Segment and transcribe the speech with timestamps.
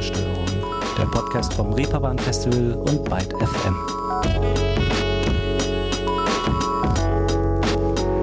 [0.00, 0.46] Ruhestörung,
[0.96, 3.76] der Podcast vom Reeperbahn Festival und Byte FM.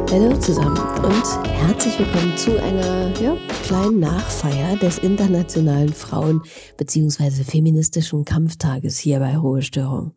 [0.10, 6.41] Hallo zusammen und herzlich willkommen zu einer ja, kleinen Nachfeier des Internationalen Frauen-
[6.77, 7.44] bzw.
[7.44, 10.14] feministischen Kampftages hier bei Ruhestörung.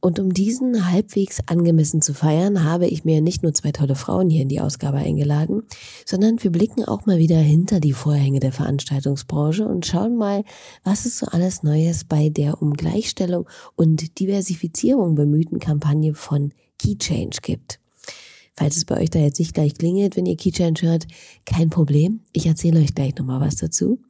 [0.00, 4.30] Und um diesen halbwegs angemessen zu feiern, habe ich mir nicht nur zwei tolle Frauen
[4.30, 5.64] hier in die Ausgabe eingeladen,
[6.06, 10.44] sondern wir blicken auch mal wieder hinter die Vorhänge der Veranstaltungsbranche und schauen mal,
[10.84, 16.96] was es so alles Neues bei der um Gleichstellung und Diversifizierung bemühten Kampagne von Key
[16.96, 17.80] Change gibt.
[18.58, 21.06] Falls es bei euch da jetzt nicht gleich klingelt, wenn ihr Keychain hört,
[21.46, 22.22] kein Problem.
[22.32, 24.00] Ich erzähle euch gleich nochmal was dazu.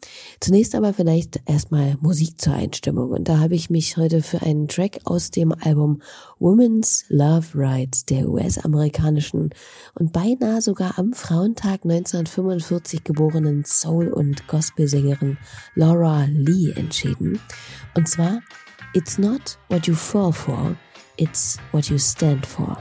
[0.41, 3.11] Zunächst aber vielleicht erstmal Musik zur Einstimmung.
[3.11, 6.01] Und da habe ich mich heute für einen Track aus dem Album
[6.39, 9.51] Women's Love Rights der US-amerikanischen
[9.95, 15.37] und beinahe sogar am Frauentag 1945 geborenen Soul- und Gospelsängerin
[15.75, 17.39] Laura Lee entschieden.
[17.95, 18.41] Und zwar
[18.95, 20.75] It's not what you fall for,
[21.19, 22.79] it's what you stand for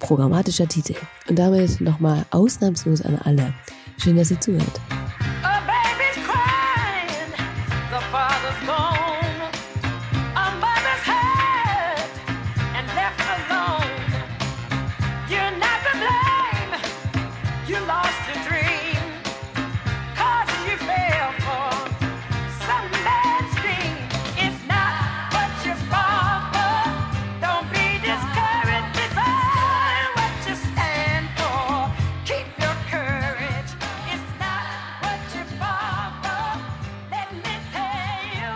[0.00, 0.96] programmatischer Titel.
[1.28, 3.54] Und damit nochmal ausnahmslos an alle.
[3.98, 4.80] Schön, dass ihr zuhört.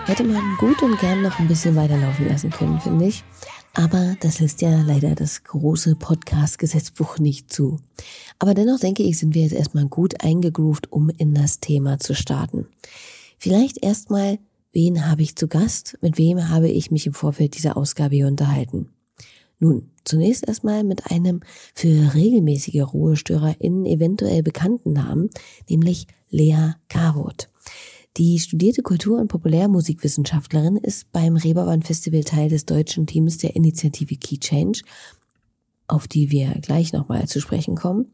[0.07, 3.25] Hätte man gut und gern noch ein bisschen weiterlaufen lassen können, finde ich.
[3.73, 7.81] Aber das lässt ja leider das große Podcast-Gesetzbuch nicht zu.
[8.39, 12.15] Aber dennoch denke ich, sind wir jetzt erstmal gut eingegroovt, um in das Thema zu
[12.15, 12.69] starten.
[13.39, 14.39] Vielleicht erstmal,
[14.73, 15.97] wen habe ich zu Gast?
[16.03, 18.91] Mit wem habe ich mich im Vorfeld dieser Ausgabe hier unterhalten?
[19.59, 21.41] Nun, zunächst erstmal mit einem
[21.75, 25.31] für regelmäßige RuhestörerInnen eventuell bekannten Namen,
[25.67, 27.49] nämlich Lea Karwoth.
[28.17, 34.15] Die studierte Kultur- und Populärmusikwissenschaftlerin ist beim Reeperbahn Festival Teil des deutschen Teams der Initiative
[34.15, 34.83] Key Change,
[35.89, 38.13] auf die wir gleich nochmal zu sprechen kommen.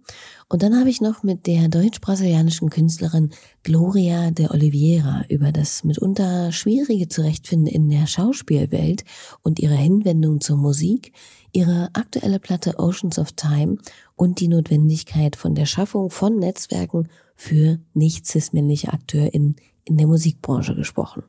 [0.49, 3.29] Und dann habe ich noch mit der deutsch-brasilianischen Künstlerin
[3.63, 9.05] Gloria de Oliveira über das mitunter schwierige Zurechtfinden in der Schauspielwelt
[9.43, 11.13] und ihre Hinwendung zur Musik,
[11.53, 13.77] ihre aktuelle Platte Oceans of Time
[14.17, 19.57] und die Notwendigkeit von der Schaffung von Netzwerken für nicht cis-männliche AkteurInnen
[19.91, 21.25] in der Musikbranche gesprochen.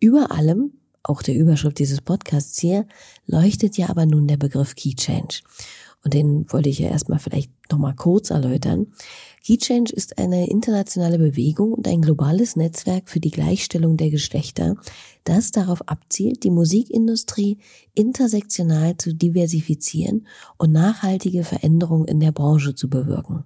[0.00, 2.86] Über allem, auch der Überschrift dieses Podcasts hier,
[3.26, 5.40] leuchtet ja aber nun der Begriff Key Change.
[6.04, 8.88] Und den wollte ich ja erstmal vielleicht nochmal kurz erläutern.
[9.42, 14.76] Key Change ist eine internationale Bewegung und ein globales Netzwerk für die Gleichstellung der Geschlechter,
[15.24, 17.58] das darauf abzielt, die Musikindustrie
[17.94, 20.26] intersektional zu diversifizieren
[20.58, 23.44] und nachhaltige Veränderungen in der Branche zu bewirken.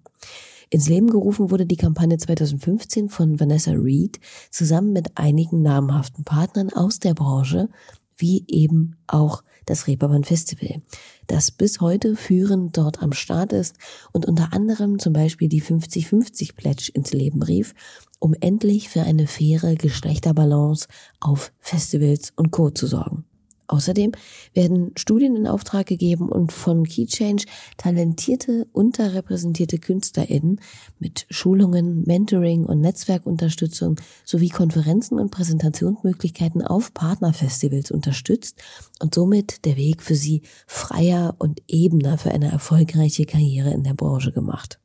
[0.71, 4.21] Ins Leben gerufen wurde die Kampagne 2015 von Vanessa Reed
[4.51, 7.69] zusammen mit einigen namhaften Partnern aus der Branche,
[8.17, 10.83] wie eben auch das Reeperbahn Festival,
[11.27, 13.77] das bis heute führend dort am Start ist
[14.13, 17.75] und unter anderem zum Beispiel die 50-50 Pledge ins Leben rief,
[18.19, 20.89] um endlich für eine faire Geschlechterbalance
[21.21, 22.71] auf Festivals und Co.
[22.71, 23.25] zu sorgen.
[23.69, 24.13] Außerdem
[24.55, 27.43] werden Studien in Auftrag gegeben und von KeyChange
[27.77, 30.61] talentierte, unterrepräsentierte KünstlerInnen
[30.99, 38.63] mit Schulungen, Mentoring und Netzwerkunterstützung sowie Konferenzen und Präsentationsmöglichkeiten auf Partnerfestivals unterstützt
[39.01, 43.95] und somit der Weg für sie freier und ebener für eine erfolgreiche Karriere in der
[43.95, 44.81] Branche gemacht.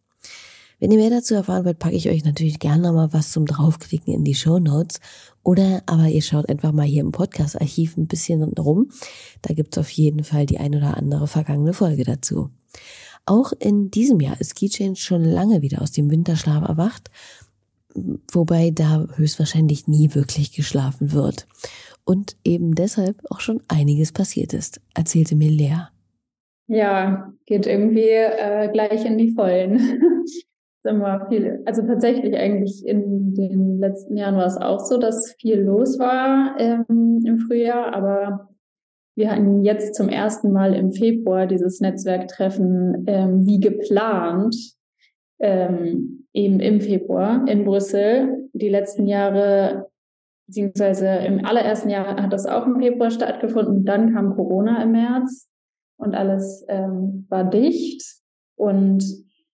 [0.84, 4.14] Wenn ihr mehr dazu erfahren wollt, packe ich euch natürlich gerne nochmal was zum Draufklicken
[4.14, 5.00] in die Show Notes.
[5.42, 8.90] Oder aber ihr schaut einfach mal hier im Podcast-Archiv ein bisschen rum.
[9.42, 12.50] Da gibt's auf jeden Fall die ein oder andere vergangene Folge dazu.
[13.26, 17.10] Auch in diesem Jahr ist Keychain schon lange wieder aus dem Winterschlaf erwacht,
[18.34, 21.47] wobei da höchstwahrscheinlich nie wirklich geschlafen wird.
[22.03, 25.78] Und eben deshalb auch schon einiges passiert ist, erzählte mir Lea.
[26.68, 29.79] Ja, geht irgendwie äh, gleich in die Vollen.
[30.85, 35.62] immer viel, also tatsächlich eigentlich in den letzten Jahren war es auch so, dass viel
[35.62, 38.50] los war ähm, im Frühjahr, aber
[39.16, 44.56] wir hatten jetzt zum ersten Mal im Februar dieses Netzwerktreffen ähm, wie geplant,
[45.40, 48.50] ähm, eben im Februar in Brüssel.
[48.53, 49.90] Die letzten Jahre,
[50.47, 53.86] beziehungsweise im allerersten Jahr hat das auch im Februar stattgefunden.
[53.86, 55.47] Dann kam Corona im März
[55.97, 58.03] und alles ähm, war dicht.
[58.56, 59.03] Und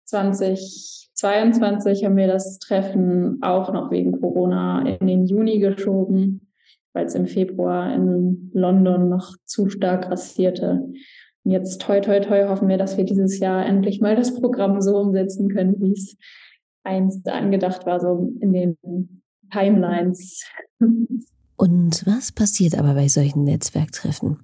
[0.06, 6.52] 20 2022 haben wir das Treffen auch noch wegen Corona in den Juni geschoben,
[6.92, 10.84] weil es im Februar in London noch zu stark rassierte.
[11.46, 14.82] Und jetzt toi toi toi hoffen wir, dass wir dieses Jahr endlich mal das Programm
[14.82, 16.18] so umsetzen können, wie es
[16.84, 18.78] einst angedacht war, so in den
[19.50, 20.44] Timelines.
[21.56, 24.40] Und was passiert aber bei solchen Netzwerktreffen?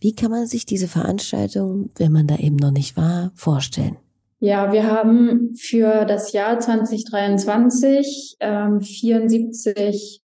[0.00, 3.98] Wie kann man sich diese Veranstaltung, wenn man da eben noch nicht war, vorstellen?
[4.44, 10.20] Ja, wir haben für das Jahr 2023 ähm, 74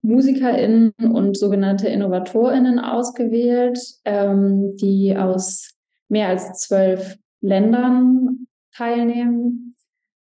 [0.00, 5.74] MusikerInnen und sogenannte InnovatorInnen ausgewählt, ähm, die aus
[6.08, 9.76] mehr als zwölf Ländern teilnehmen.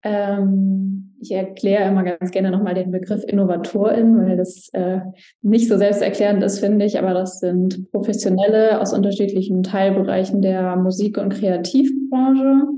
[0.03, 4.99] Ähm, ich erkläre immer ganz gerne nochmal den Begriff Innovatorin, weil das äh,
[5.41, 11.17] nicht so selbsterklärend ist, finde ich, aber das sind Professionelle aus unterschiedlichen Teilbereichen der Musik-
[11.17, 12.76] und Kreativbranche.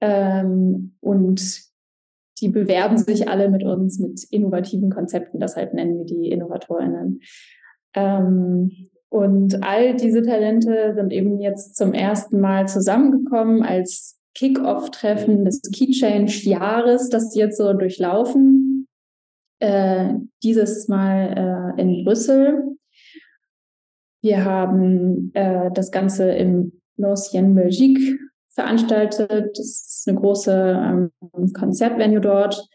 [0.00, 1.70] Ähm, und
[2.40, 7.20] die bewerben sich alle mit uns mit innovativen Konzepten, deshalb nennen wir die Innovatorinnen.
[7.94, 8.70] Ähm,
[9.10, 15.90] und all diese Talente sind eben jetzt zum ersten Mal zusammengekommen als Kick-Off-Treffen des Key
[15.90, 18.86] Change-Jahres, das sie jetzt so durchlaufen.
[19.58, 22.76] Äh, dieses Mal äh, in Brüssel.
[24.22, 28.18] Wir haben äh, das Ganze im L'Ancienne Belgique
[28.54, 29.50] veranstaltet.
[29.56, 32.68] Das ist eine große ähm, Konzertvenue dort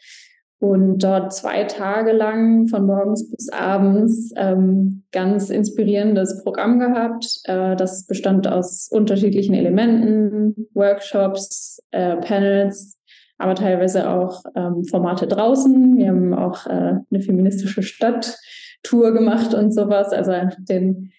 [0.60, 7.42] und dort zwei Tage lang von morgens bis abends ähm, ganz inspirierendes Programm gehabt.
[7.44, 13.00] Äh, das bestand aus unterschiedlichen Elementen, Workshops, äh, Panels,
[13.38, 15.98] aber teilweise auch ähm, Formate draußen.
[15.98, 20.14] Wir haben auch äh, eine feministische Stadttour gemacht und sowas.
[20.14, 21.12] Also den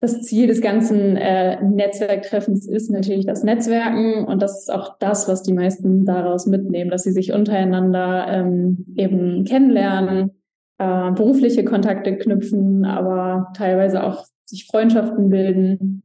[0.00, 5.28] das Ziel des ganzen äh, Netzwerktreffens ist natürlich das Netzwerken und das ist auch das,
[5.28, 10.30] was die meisten daraus mitnehmen, dass sie sich untereinander ähm, eben kennenlernen,
[10.78, 16.02] äh, berufliche Kontakte knüpfen, aber teilweise auch sich Freundschaften bilden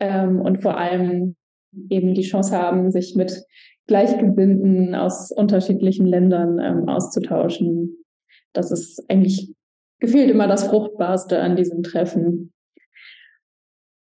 [0.00, 1.36] ähm, und vor allem
[1.90, 3.44] eben die Chance haben, sich mit
[3.86, 8.04] Gleichgesinnten aus unterschiedlichen Ländern ähm, auszutauschen.
[8.52, 9.54] Das ist eigentlich
[10.00, 12.52] gefühlt immer das Fruchtbarste an diesem Treffen.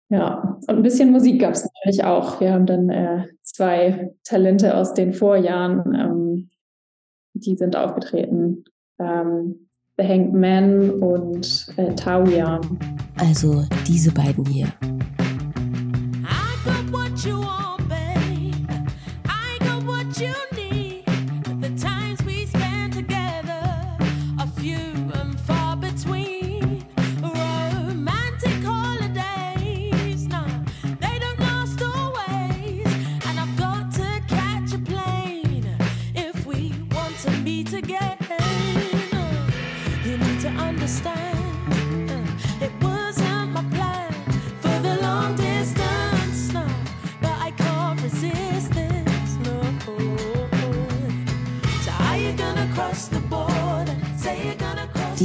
[0.08, 2.40] Ja, und ein bisschen Musik gab es natürlich auch.
[2.40, 6.48] Wir haben dann äh, zwei Talente aus den Vorjahren, ähm,
[7.34, 8.64] die sind aufgetreten.
[9.00, 9.68] Ähm,
[9.98, 12.60] The Hanged Man und äh, Tauja.
[13.18, 14.68] Also diese beiden hier.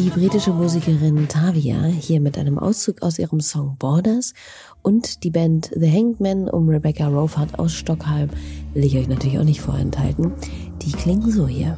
[0.01, 4.33] Die britische Musikerin Tavia hier mit einem Auszug aus ihrem Song Borders
[4.81, 8.31] und die Band The Hanged Man um Rebecca Rofart aus Stockholm
[8.73, 10.33] will ich euch natürlich auch nicht vorenthalten.
[10.81, 11.77] Die klingen so hier.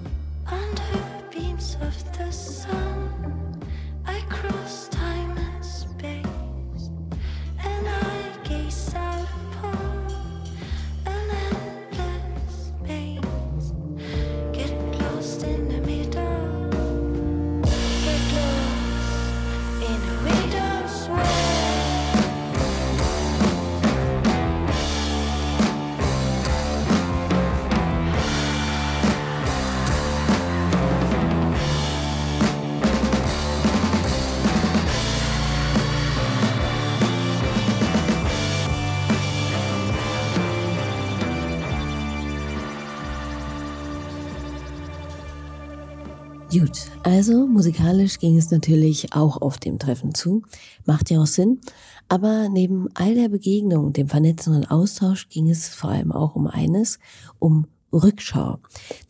[46.53, 50.43] Gut, also musikalisch ging es natürlich auch auf dem Treffen zu.
[50.85, 51.61] Macht ja auch Sinn.
[52.09, 56.45] Aber neben all der Begegnung, dem Vernetzen und Austausch ging es vor allem auch um
[56.45, 56.99] eines,
[57.39, 58.59] um Rückschau.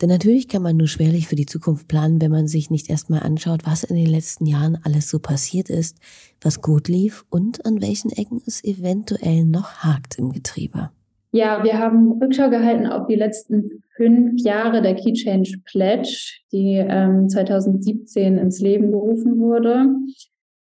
[0.00, 3.20] Denn natürlich kann man nur schwerlich für die Zukunft planen, wenn man sich nicht erstmal
[3.20, 5.98] anschaut, was in den letzten Jahren alles so passiert ist,
[6.40, 10.92] was gut lief und an welchen Ecken es eventuell noch hakt im Getriebe.
[11.34, 16.76] Ja, wir haben Rückschau gehalten auf die letzten fünf Jahre der Key Change Pledge, die
[16.76, 19.86] ähm, 2017 ins Leben gerufen wurde.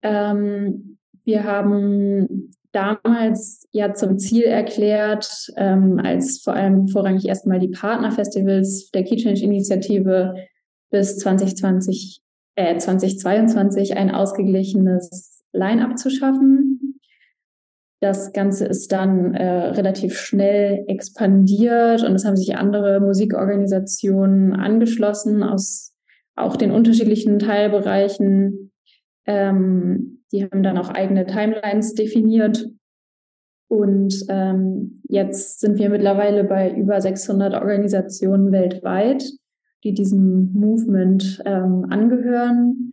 [0.01, 0.97] Ähm,
[1.27, 8.91] wir haben damals ja zum Ziel erklärt, ähm, als vor allem vorrangig erstmal die Partnerfestivals
[8.93, 10.37] der Key Change Initiative
[10.91, 12.23] bis 2020,
[12.55, 16.96] äh, 2022 ein ausgeglichenes Line-up zu schaffen.
[18.01, 25.43] Das Ganze ist dann äh, relativ schnell expandiert und es haben sich andere Musikorganisationen angeschlossen
[25.43, 25.95] aus
[26.35, 28.71] auch den unterschiedlichen Teilbereichen.
[29.27, 32.67] Ähm, die haben dann auch eigene Timelines definiert.
[33.69, 39.25] Und ähm, jetzt sind wir mittlerweile bei über 600 Organisationen weltweit,
[39.83, 42.93] die diesem Movement ähm, angehören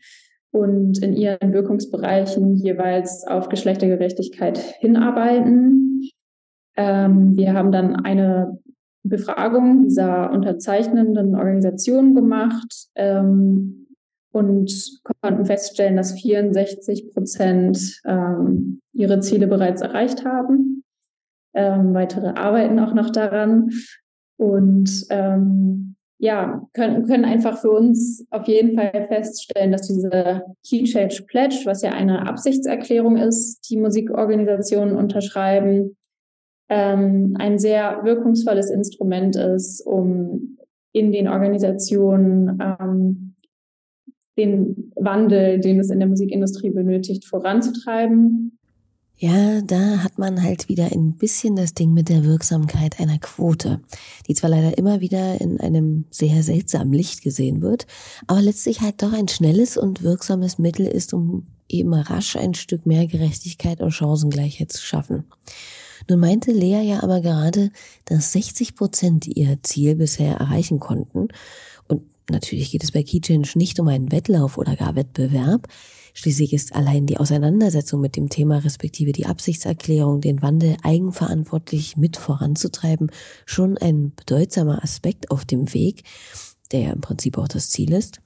[0.54, 6.08] und in ihren Wirkungsbereichen jeweils auf Geschlechtergerechtigkeit hinarbeiten.
[6.78, 8.60] Ähm, wir haben dann eine
[9.02, 13.88] Befragung dieser unterzeichnenden Organisationen gemacht ähm,
[14.32, 20.84] und konnten feststellen, dass 64 Prozent ähm, ihre Ziele bereits erreicht haben.
[21.56, 23.72] Ähm, weitere arbeiten auch noch daran
[24.38, 30.84] und ähm, ja, können, können einfach für uns auf jeden Fall feststellen, dass diese Key
[30.84, 35.98] Change Pledge, was ja eine Absichtserklärung ist, die Musikorganisationen unterschreiben,
[36.70, 40.58] ähm, ein sehr wirkungsvolles Instrument ist, um
[40.94, 43.36] in den Organisationen ähm,
[44.38, 48.58] den Wandel, den es in der Musikindustrie benötigt, voranzutreiben.
[49.24, 53.80] Ja, da hat man halt wieder ein bisschen das Ding mit der Wirksamkeit einer Quote,
[54.28, 57.88] die zwar leider immer wieder in einem sehr seltsamen Licht gesehen wird,
[58.28, 62.86] aber letztlich halt doch ein schnelles und wirksames Mittel ist, um eben rasch ein Stück
[62.86, 65.24] mehr Gerechtigkeit und Chancengleichheit zu schaffen.
[66.10, 67.72] Nun meinte Lea ja aber gerade,
[68.04, 71.30] dass 60 Prozent ihr Ziel bisher erreichen konnten.
[71.88, 75.70] Und natürlich geht es bei Keychange nicht um einen Wettlauf oder gar Wettbewerb.
[76.14, 82.18] Schließlich ist allein die Auseinandersetzung mit dem Thema respektive die Absichtserklärung, den Wandel eigenverantwortlich mit
[82.18, 83.12] voranzutreiben,
[83.46, 86.04] schon ein bedeutsamer Aspekt auf dem Weg,
[86.72, 88.22] der ja im Prinzip auch das Ziel ist.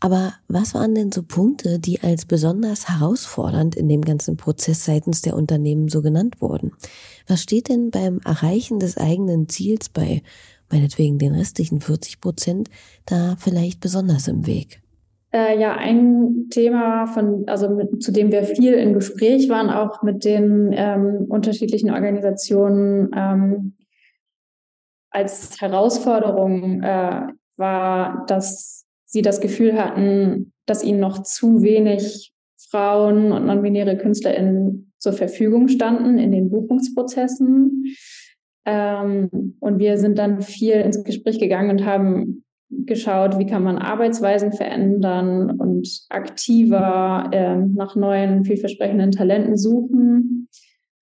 [0.00, 5.22] Aber was waren denn so Punkte, die als besonders herausfordernd in dem ganzen Prozess seitens
[5.22, 6.72] der Unternehmen so genannt wurden?
[7.28, 10.24] Was steht denn beim Erreichen des eigenen Ziels bei
[10.70, 12.68] meinetwegen den restlichen 40 Prozent
[13.06, 14.81] da vielleicht besonders im Weg?
[15.34, 20.02] Äh, ja, ein Thema, von, also mit, zu dem wir viel in Gespräch waren, auch
[20.02, 23.76] mit den ähm, unterschiedlichen Organisationen ähm,
[25.10, 32.32] als Herausforderung äh, war, dass sie das Gefühl hatten, dass ihnen noch zu wenig
[32.70, 37.94] Frauen und non-binäre KünstlerInnen zur Verfügung standen in den Buchungsprozessen.
[38.64, 42.44] Ähm, und wir sind dann viel ins Gespräch gegangen und haben
[42.86, 50.48] geschaut, wie kann man Arbeitsweisen verändern und aktiver äh, nach neuen, vielversprechenden Talenten suchen.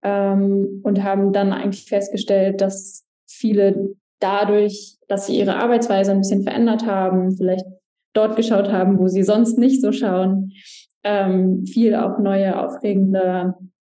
[0.03, 6.43] Ähm, und haben dann eigentlich festgestellt, dass viele dadurch, dass sie ihre Arbeitsweise ein bisschen
[6.43, 7.67] verändert haben, vielleicht
[8.13, 10.53] dort geschaut haben, wo sie sonst nicht so schauen.
[11.05, 13.55] Ähm, viel auf neue, aufregende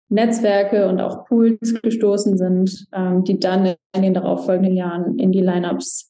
[0.08, 5.40] Netzwerke und auch Pools gestoßen sind, ähm, die dann in den darauffolgenden Jahren in die
[5.40, 6.09] Lineups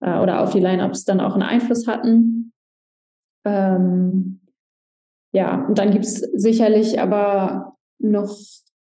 [0.00, 2.52] äh, oder auf die Lineups dann auch einen Einfluss hatten.
[3.44, 4.40] Ähm,
[5.32, 8.36] ja, und dann gibt es sicherlich aber noch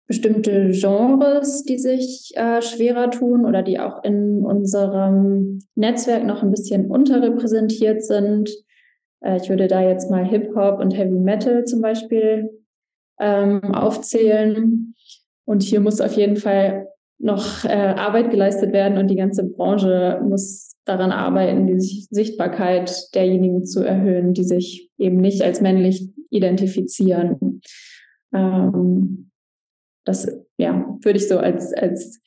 [0.06, 6.50] bestimmte Genres, die sich äh, schwerer tun oder die auch in unserem Netzwerk noch ein
[6.50, 8.50] bisschen unterrepräsentiert sind.
[9.20, 12.50] Äh, ich würde da jetzt mal Hip-Hop und Heavy Metal zum Beispiel
[13.20, 14.94] ähm, aufzählen.
[15.44, 16.88] Und hier muss auf jeden Fall
[17.18, 23.64] noch äh, Arbeit geleistet werden und die ganze Branche muss daran arbeiten, die Sichtbarkeit derjenigen
[23.64, 27.60] zu erhöhen, die sich eben nicht als männlich identifizieren.
[28.32, 29.30] Ähm,
[30.04, 32.20] das ja, würde ich so als, als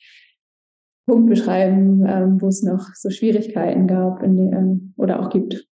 [1.06, 5.66] Punkt beschreiben, ähm, wo es noch so Schwierigkeiten gab die, ähm, oder auch gibt.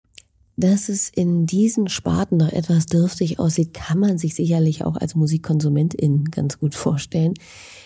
[0.59, 5.13] Dass es in diesen Sparten noch etwas dürftig aussieht, kann man sich sicherlich auch als
[5.13, 7.35] Musikkonsumentin ganz gut vorstellen.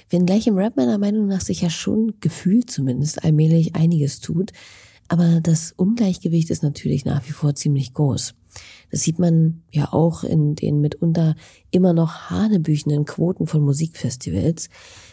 [0.09, 4.53] Wenngleich im Rap meiner Meinung nach sich ja schon gefühlt zumindest allmählich einiges tut.
[5.09, 8.35] Aber das Ungleichgewicht ist natürlich nach wie vor ziemlich groß.
[8.89, 11.35] Das sieht man ja auch in den mitunter
[11.71, 14.69] immer noch hanebüchenden Quoten von Musikfestivals.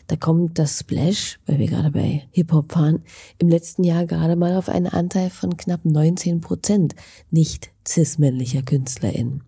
[0.08, 3.02] Da kommt das Splash, weil wir gerade bei Hip-Hop fahren,
[3.38, 6.94] im letzten Jahr gerade mal auf einen Anteil von knapp 19 Prozent
[7.30, 9.44] nicht cis-männlicher KünstlerInnen.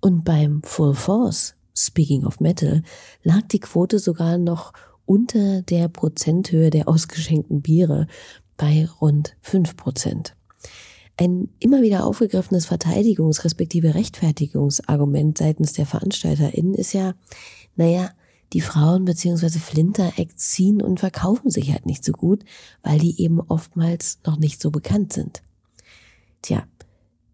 [0.00, 2.82] Und beim Full Force, speaking of Metal,
[3.22, 4.72] lag die Quote sogar noch
[5.04, 8.06] unter der Prozenthöhe der ausgeschenkten Biere
[8.56, 10.34] bei rund 5 Prozent.
[11.18, 17.14] Ein immer wieder aufgegriffenes Verteidigungs- respektive Rechtfertigungsargument seitens der VeranstalterInnen ist ja,
[17.76, 18.10] naja,
[18.52, 19.58] die Frauen bzw.
[19.58, 22.44] Flinter-Acts ziehen und verkaufen sich halt nicht so gut,
[22.82, 25.42] weil die eben oftmals noch nicht so bekannt sind.
[26.42, 26.64] Tja,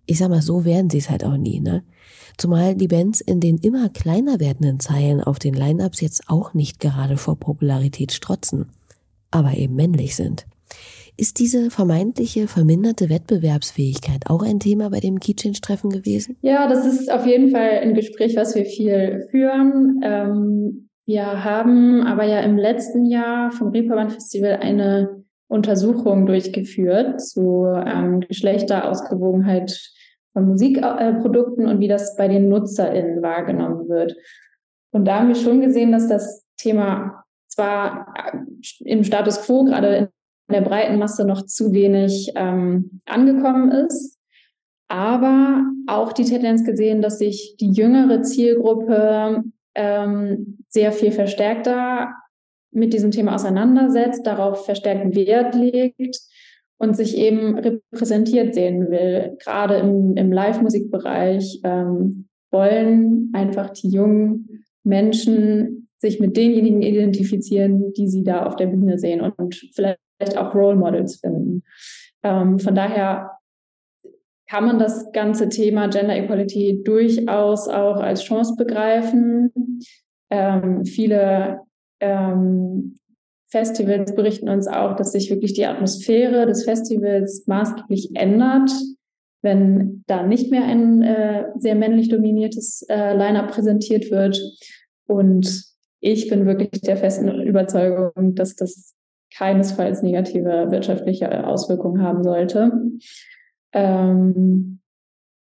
[0.06, 1.82] ich sag mal, so werden sie es halt auch nie, ne?
[2.36, 6.80] Zumal die Bands in den immer kleiner werdenden Zeilen auf den Line-Ups jetzt auch nicht
[6.80, 8.70] gerade vor Popularität strotzen,
[9.30, 10.46] aber eben männlich sind.
[11.16, 16.36] Ist diese vermeintliche verminderte Wettbewerbsfähigkeit auch ein Thema bei dem Keychange-Treffen gewesen?
[16.42, 20.00] Ja, das ist auf jeden Fall ein Gespräch, was wir viel führen.
[20.02, 27.66] Ähm, wir haben aber ja im letzten Jahr vom Reeperbahn Festival eine Untersuchung durchgeführt zu
[27.66, 29.78] ähm, Geschlechterausgewogenheit
[30.32, 34.16] von Musikprodukten und wie das bei den NutzerInnen wahrgenommen wird.
[34.92, 38.38] Und da haben wir schon gesehen, dass das Thema zwar äh,
[38.84, 40.10] im Status quo gerade
[40.48, 44.18] in der breiten Masse noch zu wenig ähm, angekommen ist,
[44.88, 49.44] aber auch die Tendenz gesehen, dass sich die jüngere Zielgruppe
[49.74, 52.14] ähm, sehr viel verstärkter
[52.70, 56.18] mit diesem Thema auseinandersetzt, darauf verstärkten Wert legt
[56.78, 59.36] und sich eben repräsentiert sehen will.
[59.42, 68.08] Gerade im, im Live-Musikbereich ähm, wollen einfach die jungen Menschen sich mit denjenigen identifizieren, die
[68.08, 71.62] sie da auf der Bühne sehen und vielleicht auch Role Models finden.
[72.22, 73.30] Ähm, von daher
[74.48, 79.52] kann man das ganze Thema Gender Equality durchaus auch als Chance begreifen.
[80.30, 81.60] Ähm, viele
[82.00, 82.96] ähm,
[83.48, 88.70] Festivals berichten uns auch, dass sich wirklich die Atmosphäre des Festivals maßgeblich ändert,
[89.42, 94.40] wenn da nicht mehr ein äh, sehr männlich dominiertes äh, Line-up präsentiert wird.
[95.06, 95.64] Und
[96.00, 98.94] ich bin wirklich der festen Überzeugung, dass das
[99.36, 102.72] keinesfalls negative wirtschaftliche Auswirkungen haben sollte.
[103.74, 104.80] Ähm,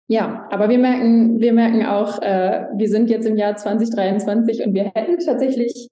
[0.08, 4.75] ja, aber wir merken, wir merken auch, äh, wir sind jetzt im Jahr 2023 und
[4.75, 5.88] wir hätten tatsächlich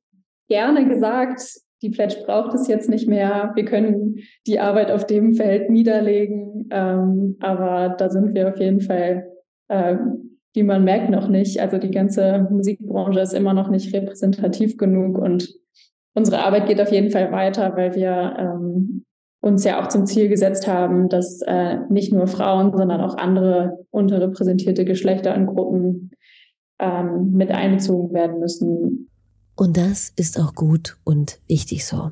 [0.49, 1.41] gerne gesagt,
[1.83, 3.53] die Pledge braucht es jetzt nicht mehr.
[3.55, 6.69] Wir können die Arbeit auf dem Feld niederlegen.
[6.71, 9.31] Ähm, aber da sind wir auf jeden Fall,
[9.69, 9.97] äh,
[10.55, 11.61] wie man merkt, noch nicht.
[11.61, 15.53] Also die ganze Musikbranche ist immer noch nicht repräsentativ genug und
[16.15, 19.05] unsere Arbeit geht auf jeden Fall weiter, weil wir ähm,
[19.45, 23.85] uns ja auch zum Ziel gesetzt haben, dass äh, nicht nur Frauen, sondern auch andere
[23.91, 26.13] unterrepräsentierte Geschlechter und Gruppen
[26.79, 29.11] ähm, mit einbezogen werden müssen.
[29.55, 32.11] Und das ist auch gut und wichtig so.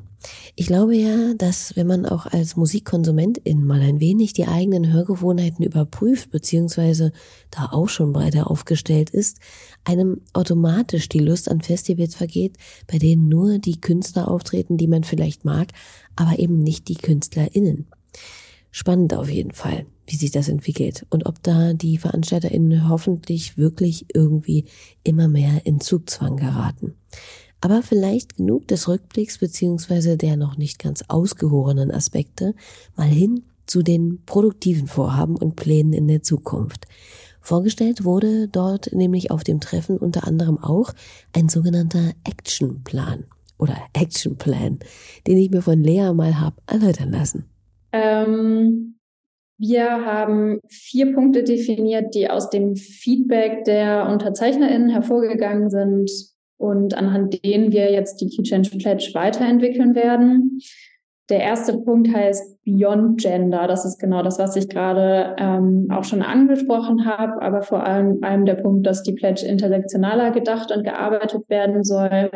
[0.55, 5.65] Ich glaube ja, dass wenn man auch als Musikkonsumentin mal ein wenig die eigenen Hörgewohnheiten
[5.65, 7.11] überprüft, beziehungsweise
[7.51, 9.39] da auch schon breiter aufgestellt ist,
[9.83, 12.55] einem automatisch die Lust an Festivals vergeht,
[12.89, 15.69] bei denen nur die Künstler auftreten, die man vielleicht mag,
[16.15, 17.87] aber eben nicht die KünstlerInnen.
[18.71, 24.07] Spannend auf jeden Fall, wie sich das entwickelt und ob da die VeranstalterInnen hoffentlich wirklich
[24.13, 24.65] irgendwie
[25.03, 26.95] immer mehr in Zugzwang geraten.
[27.61, 32.55] Aber vielleicht genug des Rückblicks beziehungsweise der noch nicht ganz ausgehorenen Aspekte
[32.97, 36.87] mal hin zu den produktiven Vorhaben und Plänen in der Zukunft.
[37.39, 40.93] Vorgestellt wurde dort nämlich auf dem Treffen unter anderem auch
[41.33, 43.25] ein sogenannter Actionplan
[43.57, 44.79] oder Actionplan,
[45.27, 47.45] den ich mir von Lea mal hab erläutern lassen.
[47.91, 48.95] Ähm,
[49.57, 56.11] wir haben vier Punkte definiert, die aus dem Feedback der UnterzeichnerInnen hervorgegangen sind
[56.57, 60.59] und anhand denen wir jetzt die Key Change Pledge weiterentwickeln werden.
[61.29, 63.67] Der erste Punkt heißt Beyond Gender.
[63.67, 68.19] Das ist genau das, was ich gerade ähm, auch schon angesprochen habe, aber vor allem,
[68.23, 72.29] allem der Punkt, dass die Pledge intersektionaler gedacht und gearbeitet werden soll.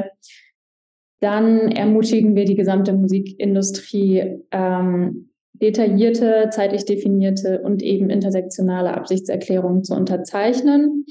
[1.20, 9.96] Dann ermutigen wir die gesamte Musikindustrie, ähm, detaillierte, zeitlich definierte und eben intersektionale Absichtserklärungen zu
[9.96, 11.06] unterzeichnen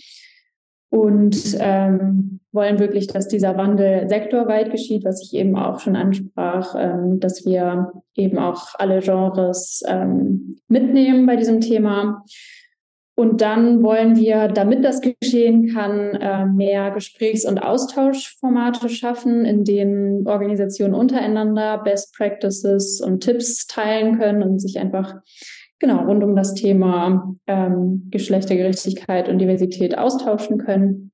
[0.90, 6.74] und ähm, wollen wirklich, dass dieser Wandel sektorweit geschieht, was ich eben auch schon ansprach,
[6.78, 12.24] ähm, dass wir eben auch alle Genres ähm, mitnehmen bei diesem Thema.
[13.18, 19.64] Und dann wollen wir, damit das geschehen kann, äh, mehr Gesprächs- und Austauschformate schaffen, in
[19.64, 25.14] denen Organisationen untereinander Best Practices und Tipps teilen können und sich einfach
[25.78, 31.10] genau rund um das Thema ähm, Geschlechtergerechtigkeit und Diversität austauschen können.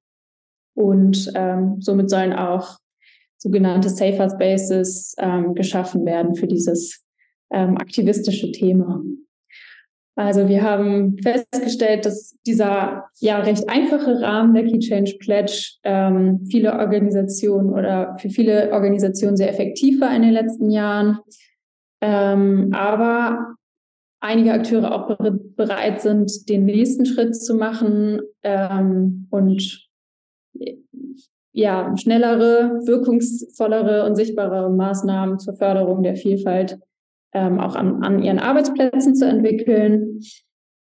[0.75, 2.79] Und ähm, somit sollen auch
[3.39, 7.05] sogenannte Safer Spaces ähm, geschaffen werden für dieses
[7.53, 9.03] ähm, aktivistische Thema.
[10.15, 16.45] Also wir haben festgestellt, dass dieser ja recht einfache Rahmen der Key Change Pledge ähm,
[16.51, 21.19] viele Organisationen oder für viele Organisationen sehr effektiv war in den letzten Jahren.
[22.03, 23.55] Ähm, aber
[24.21, 25.17] einige Akteure auch
[25.57, 29.89] bereit sind, den nächsten Schritt zu machen ähm, und
[31.53, 36.79] ja, schnellere, wirkungsvollere und sichtbarere Maßnahmen zur Förderung der Vielfalt
[37.33, 40.21] ähm, auch an, an, ihren Arbeitsplätzen zu entwickeln,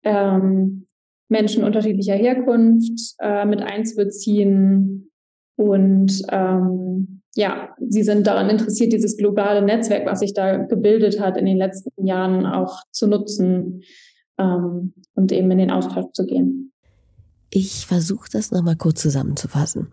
[0.04, 0.86] ähm,
[1.30, 5.12] Menschen unterschiedlicher Herkunft äh, mit einzubeziehen
[5.56, 11.38] und ähm, ja, sie sind daran interessiert, dieses globale Netzwerk, was sich da gebildet hat,
[11.38, 13.84] in den letzten Jahren auch zu nutzen
[14.38, 16.74] ähm, und eben in den Austausch zu gehen.
[17.50, 19.90] Ich versuche das nochmal kurz zusammenzufassen.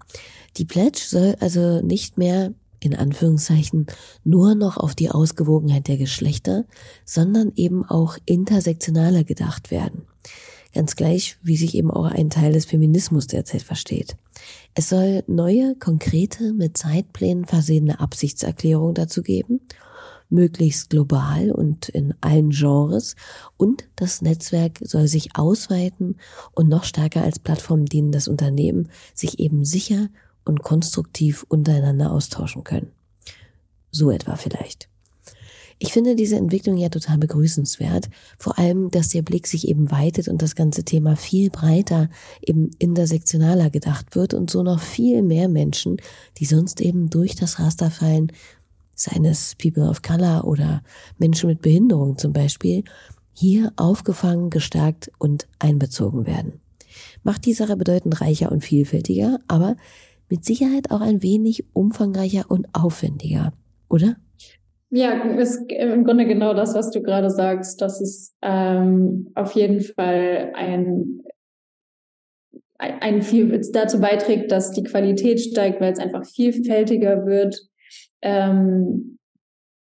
[0.57, 3.87] Die Pledge soll also nicht mehr in Anführungszeichen
[4.25, 6.65] nur noch auf die Ausgewogenheit der Geschlechter,
[7.05, 10.03] sondern eben auch intersektionaler gedacht werden.
[10.75, 14.17] Ganz gleich, wie sich eben auch ein Teil des Feminismus derzeit versteht.
[14.75, 19.61] Es soll neue, konkrete, mit Zeitplänen versehene Absichtserklärungen dazu geben,
[20.31, 23.17] möglichst global und in allen Genres
[23.57, 26.17] und das Netzwerk soll sich ausweiten
[26.53, 30.09] und noch stärker als Plattform dienen, das Unternehmen sich eben sicher
[30.49, 32.91] und konstruktiv untereinander austauschen können.
[33.91, 34.89] So etwa vielleicht.
[35.81, 38.09] Ich finde diese Entwicklung ja total begrüßenswert.
[38.37, 42.09] Vor allem, dass der Blick sich eben weitet und das ganze Thema viel breiter,
[42.43, 45.99] eben intersektionaler gedacht wird und so noch viel mehr Menschen,
[46.39, 48.33] die sonst eben durch das Raster fallen,
[48.97, 50.83] seines People of Color oder
[51.19, 52.83] Menschen mit Behinderung zum Beispiel,
[53.33, 56.61] hier aufgefangen, gestärkt und einbezogen werden.
[57.23, 59.77] Macht die Sache bedeutend reicher und vielfältiger, aber
[60.29, 63.53] mit Sicherheit auch ein wenig umfangreicher und aufwendiger,
[63.89, 64.17] oder?
[64.91, 69.81] Ja, ist im Grunde genau das, was du gerade sagst, dass es ähm, auf jeden
[69.81, 71.23] Fall ein,
[72.79, 77.61] ein viel dazu beiträgt, dass die Qualität steigt, weil es einfach vielfältiger wird.
[78.23, 79.19] Ähm,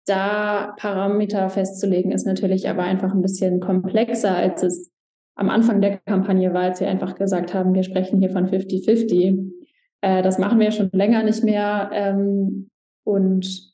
[0.06, 4.90] da Parameter festzulegen, ist natürlich aber einfach ein bisschen komplexer, als es
[5.34, 9.50] am Anfang der Kampagne war, als wir einfach gesagt haben, wir sprechen hier von 50-50.
[10.04, 11.88] Äh, das machen wir schon länger nicht mehr.
[11.94, 12.68] Ähm,
[13.04, 13.72] und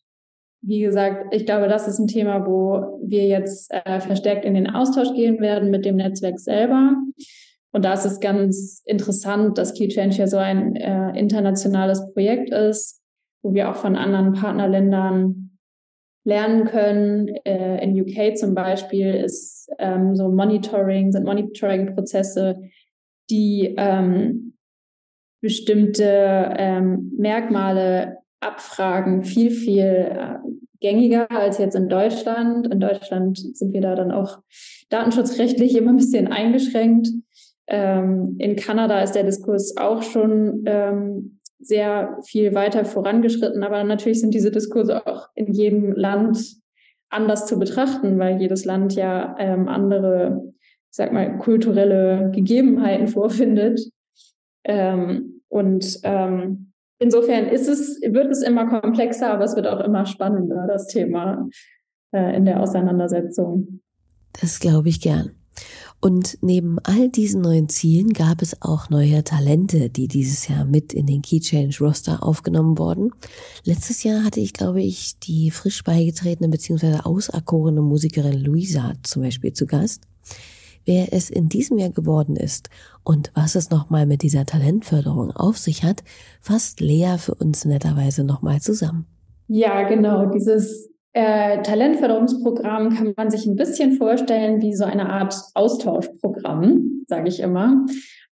[0.63, 4.71] wie gesagt, ich glaube, das ist ein Thema, wo wir jetzt äh, verstärkt in den
[4.71, 6.95] Austausch gehen werden mit dem Netzwerk selber.
[7.73, 12.51] Und da ist es ganz interessant, dass Key Change ja so ein äh, internationales Projekt
[12.53, 13.01] ist,
[13.43, 15.59] wo wir auch von anderen Partnerländern
[16.25, 17.29] lernen können.
[17.45, 22.61] Äh, in UK zum Beispiel ist ähm, so Monitoring, sind Monitoring-Prozesse,
[23.31, 24.50] die ähm,
[25.41, 30.37] bestimmte ähm, Merkmale abfragen, viel, viel äh,
[30.81, 32.67] gängiger als jetzt in Deutschland.
[32.73, 34.39] In Deutschland sind wir da dann auch
[34.89, 37.09] datenschutzrechtlich immer ein bisschen eingeschränkt.
[37.67, 44.21] Ähm, in Kanada ist der Diskurs auch schon ähm, sehr viel weiter vorangeschritten, aber natürlich
[44.21, 46.61] sind diese Diskurse auch in jedem Land
[47.11, 53.81] anders zu betrachten, weil jedes Land ja ähm, andere, ich sag mal, kulturelle Gegebenheiten vorfindet.
[54.65, 60.07] Ähm, und ähm, insofern ist es, wird es immer komplexer, aber es wird auch immer
[60.07, 61.49] spannender, das Thema
[62.13, 63.81] äh, in der Auseinandersetzung.
[64.41, 65.33] Das glaube ich gern.
[66.03, 70.95] Und neben all diesen neuen Zielen gab es auch neue Talente, die dieses Jahr mit
[70.95, 73.11] in den Key Change Roster aufgenommen wurden.
[73.65, 77.01] Letztes Jahr hatte ich, glaube ich, die frisch beigetretene bzw.
[77.03, 80.05] auserkorene Musikerin Luisa zum Beispiel zu Gast
[80.85, 82.71] wer es in diesem Jahr geworden ist
[83.05, 86.03] und was es nochmal mit dieser Talentförderung auf sich hat,
[86.41, 89.07] fasst Lea für uns netterweise nochmal zusammen.
[89.49, 90.27] Ja, genau.
[90.27, 97.29] Dieses äh, Talentförderungsprogramm kann man sich ein bisschen vorstellen wie so eine Art Austauschprogramm, sage
[97.29, 97.85] ich immer.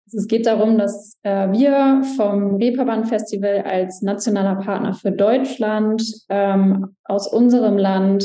[0.06, 6.04] Also es geht darum, dass äh, wir vom Reeperbahn Festival als nationaler Partner für Deutschland
[6.30, 8.24] ähm, aus unserem Land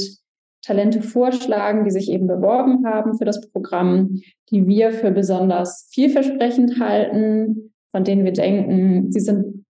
[0.63, 4.21] Talente vorschlagen, die sich eben beworben haben für das Programm,
[4.51, 9.65] die wir für besonders vielversprechend halten, von denen wir denken, sie sind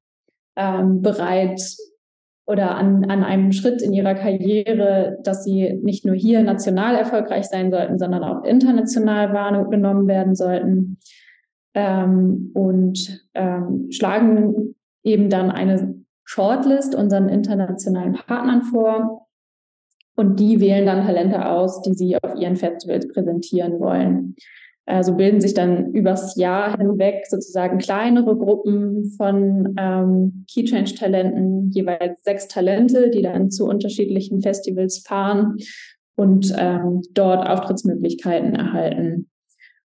[0.57, 1.61] ähm, bereit
[2.47, 7.47] oder an, an einem Schritt in ihrer Karriere, dass sie nicht nur hier national erfolgreich
[7.47, 10.99] sein sollten, sondern auch international wahrgenommen werden sollten.
[11.75, 19.22] Ähm, und ähm, schlagen eben dann eine Shortlist unseren internationalen Partnern vor,
[20.17, 24.37] und die wählen dann Talente aus, die sie auf ihren Festivals präsentieren wollen.
[24.85, 31.71] Also bilden sich dann übers Jahr hinweg sozusagen kleinere Gruppen von ähm, Key Change Talenten,
[31.71, 35.57] jeweils sechs Talente, die dann zu unterschiedlichen Festivals fahren
[36.17, 39.31] und ähm, dort Auftrittsmöglichkeiten erhalten.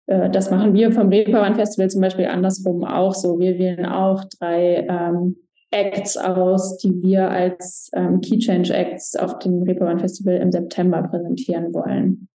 [0.07, 3.39] Äh, das machen wir vom Reeperbahn Festival zum Beispiel andersrum auch so.
[3.39, 5.37] Wir wählen auch drei ähm,
[5.71, 11.03] Acts aus, die wir als ähm, Key Change Acts auf dem Reeperbahn Festival im September
[11.03, 12.29] präsentieren wollen.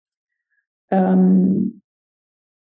[0.89, 1.81] Ähm,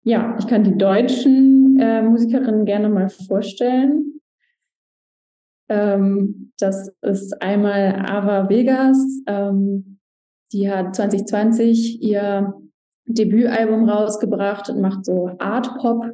[0.04, 4.22] ja, ich kann die deutschen äh, Musikerinnen gerne mal vorstellen.
[5.70, 8.98] Ähm, das ist einmal Ava Vegas.
[9.28, 10.00] Ähm,
[10.54, 12.54] die hat 2020 ihr
[13.06, 16.06] Debütalbum rausgebracht und macht so Art Pop.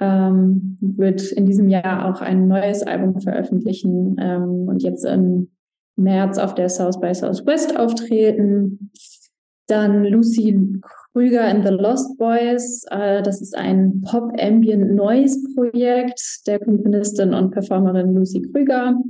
[0.00, 5.52] Ähm, wird in diesem Jahr auch ein neues Album veröffentlichen ähm, und jetzt im
[5.96, 8.90] März auf der South by Southwest auftreten.
[9.68, 10.80] Dann Lucy
[11.12, 12.84] Krüger and the Lost Boys.
[12.90, 19.00] Äh, das ist ein Pop-Ambient-Noise-Projekt der Komponistin und Performerin Lucy Krüger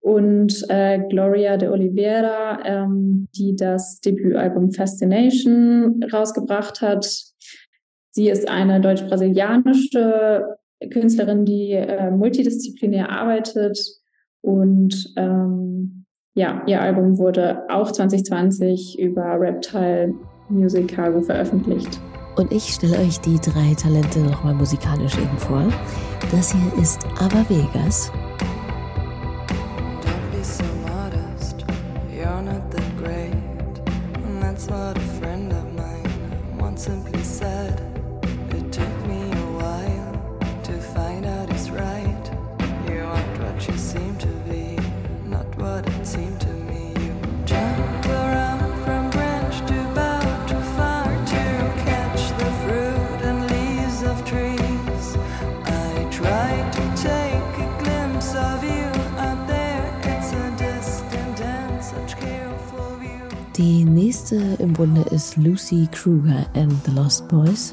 [0.00, 7.32] und äh, Gloria de Oliveira, ähm, die das Debütalbum Fascination rausgebracht hat.
[8.12, 10.56] Sie ist eine deutsch-brasilianische
[10.92, 13.78] Künstlerin, die äh, multidisziplinär arbeitet
[14.42, 20.14] und ähm, ja, ihr Album wurde auch 2020 über Reptile
[20.48, 22.00] Music Cargo veröffentlicht.
[22.36, 25.64] Und ich stelle euch die drei Talente nochmal musikalisch eben vor.
[26.30, 28.10] Das hier ist Ava Vegas
[64.12, 67.72] nächste im Bunde ist Lucy Kruger and the Lost Boys.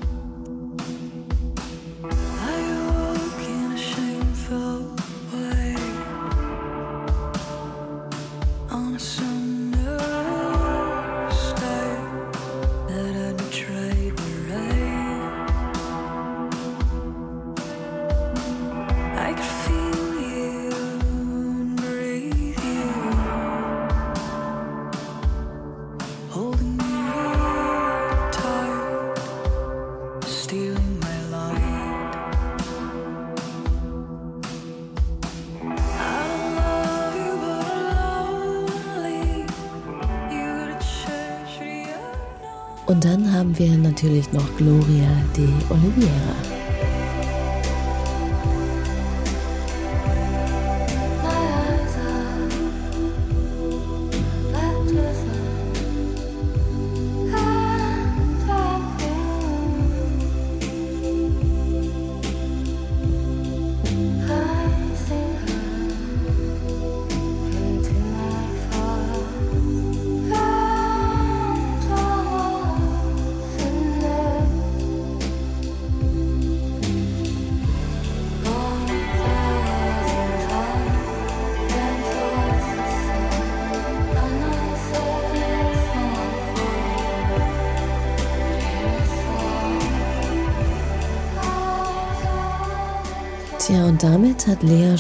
[43.00, 45.08] Und dann haben wir natürlich noch Gloria
[45.38, 46.59] de Oliveira.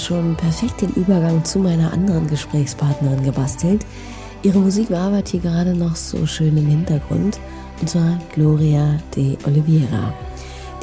[0.09, 3.85] Schon perfekt den Übergang zu meiner anderen Gesprächspartnerin gebastelt.
[4.41, 7.39] Ihre Musik war aber hier gerade noch so schön im Hintergrund,
[7.79, 10.11] und zwar Gloria de Oliveira.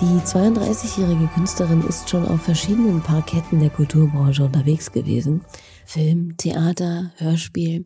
[0.00, 5.40] Die 32-jährige Künstlerin ist schon auf verschiedenen Parketten der Kulturbranche unterwegs gewesen.
[5.84, 7.84] Film, Theater, Hörspiel.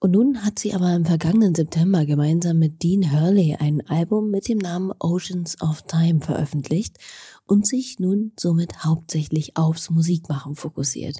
[0.00, 4.48] Und nun hat sie aber im vergangenen September gemeinsam mit Dean Hurley ein Album mit
[4.48, 6.96] dem Namen Oceans of Time veröffentlicht
[7.48, 11.16] und sich nun somit hauptsächlich aufs Musikmachen fokussiert.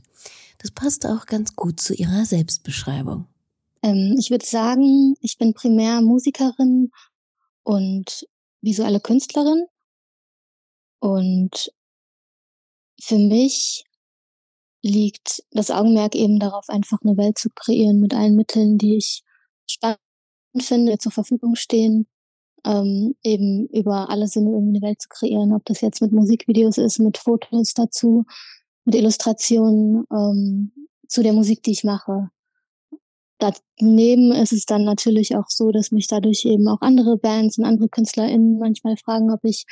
[0.58, 3.26] Das passt auch ganz gut zu ihrer Selbstbeschreibung.
[3.82, 6.90] Ähm, ich würde sagen, ich bin primär Musikerin
[7.62, 8.26] und
[8.60, 9.66] visuelle Künstlerin.
[11.00, 11.72] Und
[13.00, 13.84] für mich
[14.82, 19.22] liegt das Augenmerk eben darauf, einfach eine Welt zu kreieren mit allen Mitteln, die ich
[19.66, 19.98] spannend
[20.60, 22.06] finde, zur Verfügung stehen
[22.64, 26.78] ähm, eben über alle Sinne irgendwie eine Welt zu kreieren, ob das jetzt mit Musikvideos
[26.78, 28.24] ist, mit Fotos dazu,
[28.84, 30.72] mit Illustrationen ähm,
[31.08, 32.30] zu der Musik, die ich mache.
[33.38, 37.64] Daneben ist es dann natürlich auch so, dass mich dadurch eben auch andere Bands und
[37.64, 39.64] andere KünstlerInnen manchmal fragen, ob ich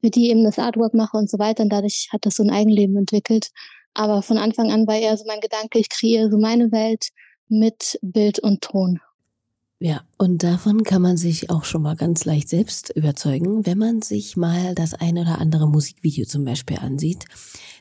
[0.00, 1.62] für die eben das Artwork mache und so weiter.
[1.62, 3.50] Und dadurch hat das so ein Eigenleben entwickelt.
[3.92, 7.08] Aber von Anfang an war eher so mein Gedanke, ich kreiere so meine Welt
[7.48, 9.00] mit Bild und Ton.
[9.82, 14.02] Ja, und davon kann man sich auch schon mal ganz leicht selbst überzeugen, wenn man
[14.02, 17.24] sich mal das ein oder andere Musikvideo zum Beispiel ansieht.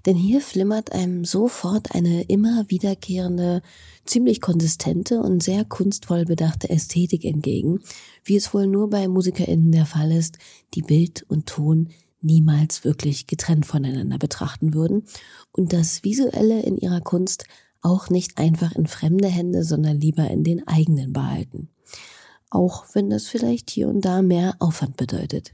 [0.05, 3.61] Denn hier flimmert einem sofort eine immer wiederkehrende,
[4.05, 7.81] ziemlich konsistente und sehr kunstvoll bedachte Ästhetik entgegen,
[8.23, 10.37] wie es wohl nur bei MusikerInnen der Fall ist,
[10.75, 11.89] die Bild und Ton
[12.21, 15.03] niemals wirklich getrennt voneinander betrachten würden
[15.51, 17.43] und das Visuelle in ihrer Kunst
[17.81, 21.67] auch nicht einfach in fremde Hände, sondern lieber in den eigenen behalten.
[22.49, 25.53] Auch wenn das vielleicht hier und da mehr Aufwand bedeutet.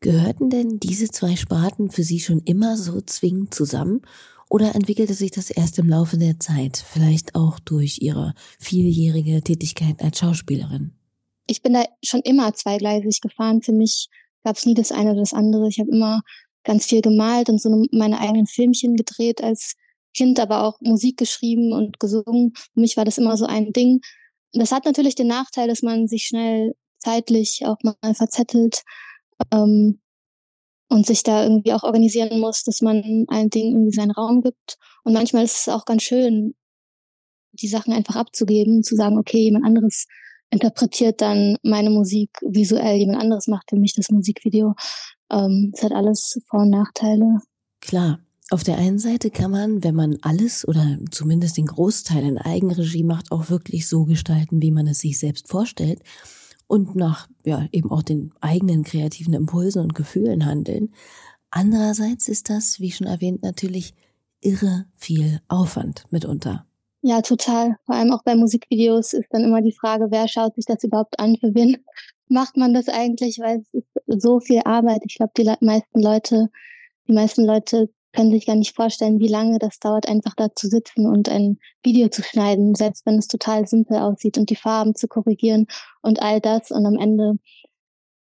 [0.00, 4.02] Gehörten denn diese zwei Sparten für Sie schon immer so zwingend zusammen
[4.48, 10.02] oder entwickelte sich das erst im Laufe der Zeit, vielleicht auch durch Ihre vieljährige Tätigkeit
[10.02, 10.92] als Schauspielerin?
[11.46, 13.62] Ich bin da schon immer zweigleisig gefahren.
[13.62, 14.08] Für mich
[14.44, 15.68] gab es nie das eine oder das andere.
[15.68, 16.22] Ich habe immer
[16.64, 19.74] ganz viel gemalt und so meine eigenen Filmchen gedreht als
[20.14, 22.52] Kind, aber auch Musik geschrieben und gesungen.
[22.54, 24.00] Für mich war das immer so ein Ding.
[24.52, 28.82] Das hat natürlich den Nachteil, dass man sich schnell zeitlich auch mal verzettelt
[29.52, 30.00] ähm,
[30.88, 34.76] und sich da irgendwie auch organisieren muss, dass man allen Dingen irgendwie seinen Raum gibt.
[35.04, 36.54] Und manchmal ist es auch ganz schön,
[37.52, 40.06] die Sachen einfach abzugeben, zu sagen, okay, jemand anderes
[40.50, 44.74] interpretiert dann meine Musik visuell, jemand anderes macht für mich das Musikvideo.
[45.30, 47.40] Ähm, es hat alles Vor- und Nachteile.
[47.80, 48.20] Klar.
[48.52, 53.02] Auf der einen Seite kann man, wenn man alles oder zumindest den Großteil in Eigenregie
[53.02, 56.02] macht, auch wirklich so gestalten, wie man es sich selbst vorstellt
[56.66, 60.92] und nach ja eben auch den eigenen kreativen Impulsen und Gefühlen handeln.
[61.50, 63.94] Andererseits ist das, wie schon erwähnt, natürlich
[64.42, 66.66] irre viel Aufwand mitunter.
[67.00, 67.78] Ja, total.
[67.86, 71.18] Vor allem auch bei Musikvideos ist dann immer die Frage, wer schaut sich das überhaupt
[71.18, 71.38] an?
[71.40, 71.78] Für wen
[72.28, 73.38] macht man das eigentlich?
[73.38, 75.00] Weil es ist so viel Arbeit.
[75.06, 76.50] Ich glaube, die meisten Leute,
[77.08, 80.68] die meisten Leute können sich gar nicht vorstellen, wie lange das dauert, einfach da zu
[80.68, 84.94] sitzen und ein Video zu schneiden, selbst wenn es total simpel aussieht und die Farben
[84.94, 85.66] zu korrigieren
[86.02, 86.70] und all das.
[86.70, 87.34] Und am Ende,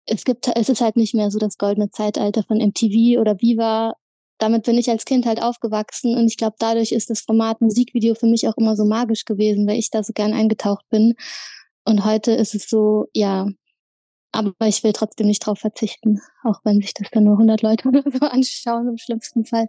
[0.07, 3.95] es gibt, es ist halt nicht mehr so das goldene Zeitalter von MTV oder Viva.
[4.39, 8.15] Damit bin ich als Kind halt aufgewachsen und ich glaube, dadurch ist das Format Musikvideo
[8.15, 11.15] für mich auch immer so magisch gewesen, weil ich da so gern eingetaucht bin.
[11.85, 13.49] Und heute ist es so, ja,
[14.33, 17.89] aber ich will trotzdem nicht drauf verzichten, auch wenn sich das dann nur 100 Leute
[17.89, 19.69] oder so anschauen, im schlimmsten Fall.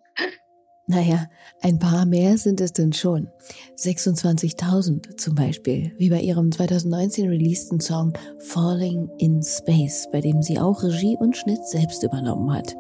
[0.88, 1.30] Naja,
[1.62, 3.30] ein paar mehr sind es denn schon.
[3.78, 10.60] 26.000 zum Beispiel, wie bei ihrem 2019 releaseden Song Falling in Space, bei dem sie
[10.60, 12.76] auch Regie und Schnitt selbst übernommen hat.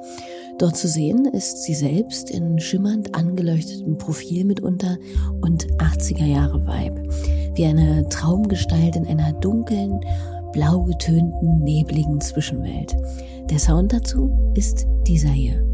[0.58, 4.98] Dort zu sehen ist sie selbst in schimmernd angeleuchtetem Profil mitunter
[5.42, 7.08] und 80er Jahre Vibe.
[7.56, 10.02] Wie eine Traumgestalt in einer dunklen,
[10.52, 12.96] blau getönten, nebligen Zwischenwelt.
[13.50, 15.71] Der Sound dazu ist dieser hier.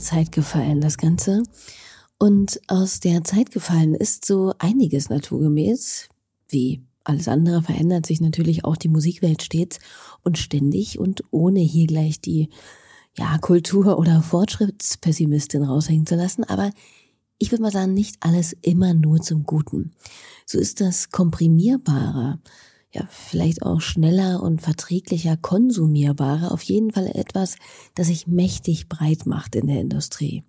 [0.00, 1.42] Zeit gefallen, das Ganze.
[2.18, 6.08] Und aus der Zeit gefallen ist so einiges naturgemäß.
[6.48, 9.78] Wie alles andere verändert sich natürlich auch die Musikwelt stets
[10.22, 12.50] und ständig und ohne hier gleich die
[13.16, 16.44] ja, Kultur- oder Fortschrittspessimistin raushängen zu lassen.
[16.44, 16.70] Aber
[17.38, 19.92] ich würde mal sagen, nicht alles immer nur zum Guten.
[20.44, 22.38] So ist das Komprimierbare
[22.92, 27.56] ja, vielleicht auch schneller und verträglicher konsumierbarer, auf jeden Fall etwas,
[27.94, 30.42] das sich mächtig breit macht in der Industrie.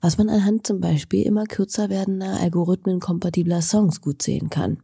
[0.00, 4.78] Was man anhand zum Beispiel immer kürzer werdender algorithmenkompatibler Songs gut sehen kann.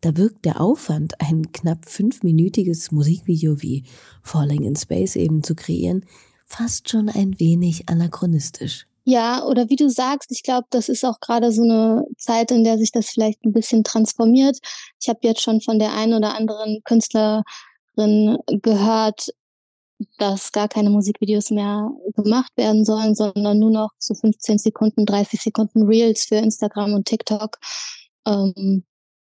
[0.00, 3.84] Da wirkt der Aufwand, ein knapp fünfminütiges Musikvideo wie
[4.22, 6.04] Falling in Space eben zu kreieren,
[6.44, 8.87] fast schon ein wenig anachronistisch.
[9.10, 12.62] Ja, oder wie du sagst, ich glaube, das ist auch gerade so eine Zeit, in
[12.62, 14.58] der sich das vielleicht ein bisschen transformiert.
[15.00, 17.42] Ich habe jetzt schon von der einen oder anderen Künstlerin
[18.48, 19.30] gehört,
[20.18, 25.40] dass gar keine Musikvideos mehr gemacht werden sollen, sondern nur noch so 15 Sekunden, 30
[25.40, 27.58] Sekunden Reels für Instagram und TikTok.
[28.26, 28.84] Ähm,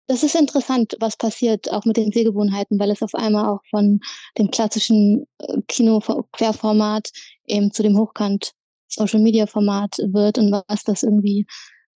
[0.07, 3.99] das ist interessant, was passiert auch mit den Sehgewohnheiten, weil es auf einmal auch von
[4.39, 7.11] dem klassischen äh, Kino-Querformat
[7.45, 8.55] eben zu dem Hochkant
[8.89, 11.45] Social Media Format wird und was das irgendwie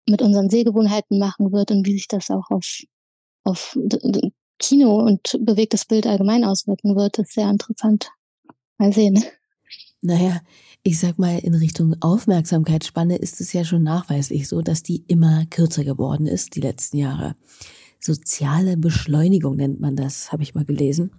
[0.07, 2.81] mit unseren Sehgewohnheiten machen wird und wie sich das auch auf,
[3.43, 3.77] auf
[4.59, 8.11] Kino und bewegtes Bild allgemein auswirken wird, ist sehr interessant.
[8.77, 9.23] Mal sehen.
[10.01, 10.41] Naja,
[10.83, 15.45] ich sag mal, in Richtung Aufmerksamkeitsspanne ist es ja schon nachweislich so, dass die immer
[15.45, 17.35] kürzer geworden ist, die letzten Jahre.
[17.99, 21.11] Soziale Beschleunigung nennt man das, habe ich mal gelesen.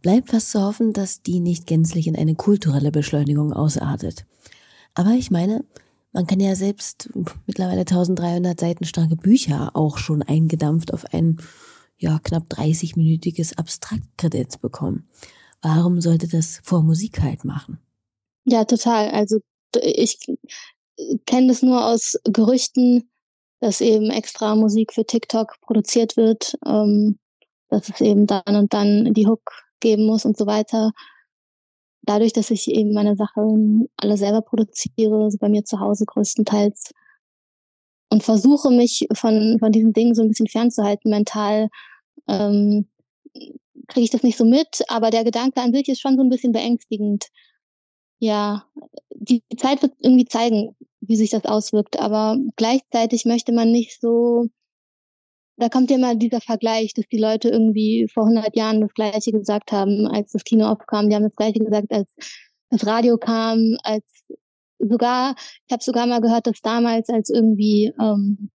[0.00, 4.24] Bleibt fast zu hoffen, dass die nicht gänzlich in eine kulturelle Beschleunigung ausartet.
[4.94, 5.64] Aber ich meine,
[6.12, 7.10] man kann ja selbst
[7.46, 11.38] mittlerweile 1300 Seiten starke Bücher auch schon eingedampft auf ein
[11.98, 15.08] ja, knapp 30-minütiges Abstraktkredit bekommen.
[15.62, 17.78] Warum sollte das vor Musik halt machen?
[18.44, 19.10] Ja, total.
[19.10, 19.40] Also
[19.82, 20.18] ich
[21.26, 23.10] kenne das nur aus Gerüchten,
[23.60, 27.18] dass eben extra Musik für TikTok produziert wird, ähm,
[27.68, 29.42] dass es eben dann und dann die Hook
[29.80, 30.92] geben muss und so weiter.
[32.02, 36.92] Dadurch, dass ich eben meine Sachen alle selber produziere, bei mir zu Hause größtenteils,
[38.10, 41.68] und versuche mich von, von diesen Dingen so ein bisschen fernzuhalten mental,
[42.26, 42.88] ähm,
[43.88, 46.30] kriege ich das nicht so mit, aber der Gedanke an sich ist schon so ein
[46.30, 47.26] bisschen beängstigend.
[48.18, 48.64] Ja,
[49.14, 54.48] die Zeit wird irgendwie zeigen, wie sich das auswirkt, aber gleichzeitig möchte man nicht so
[55.58, 59.32] da kommt ja immer dieser Vergleich, dass die Leute irgendwie vor 100 Jahren das Gleiche
[59.32, 61.08] gesagt haben, als das Kino aufkam.
[61.08, 62.14] Die haben das Gleiche gesagt, als
[62.70, 64.04] das Radio kam, als
[64.78, 65.34] sogar,
[65.66, 68.50] ich habe sogar mal gehört, dass damals, als irgendwie ähm,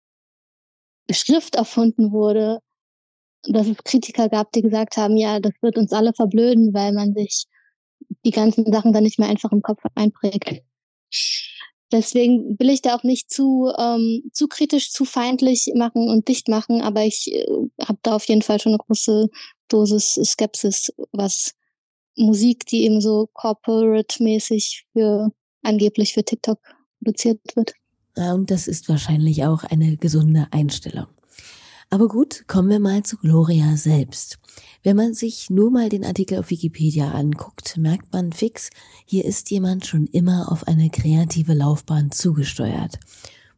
[1.11, 2.61] Schrift erfunden wurde,
[3.44, 7.14] dass es Kritiker gab, die gesagt haben, ja, das wird uns alle verblöden, weil man
[7.14, 7.46] sich
[8.24, 10.62] die ganzen Sachen dann nicht mehr einfach im Kopf einprägt.
[11.93, 16.49] Deswegen will ich da auch nicht zu, ähm, zu kritisch, zu feindlich machen und dicht
[16.49, 17.47] machen, aber ich äh,
[17.86, 19.28] habe da auf jeden Fall schon eine große
[19.68, 21.55] Dosis Skepsis, was
[22.16, 25.32] Musik, die eben so corporate-mäßig für
[25.62, 26.59] angeblich für TikTok
[26.99, 27.74] produziert wird.
[28.16, 31.07] Ja, und das ist wahrscheinlich auch eine gesunde Einstellung.
[31.93, 34.38] Aber gut, kommen wir mal zu Gloria selbst.
[34.82, 38.70] Wenn man sich nur mal den Artikel auf Wikipedia anguckt, merkt man fix,
[39.05, 42.99] hier ist jemand schon immer auf eine kreative Laufbahn zugesteuert.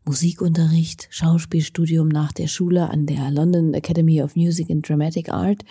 [0.04, 5.64] Musikunterricht, Schauspielstudium nach der Schule an der London Academy of Music and Dramatic Art,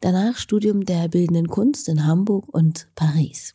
[0.00, 3.54] danach Studium der bildenden Kunst in Hamburg und Paris.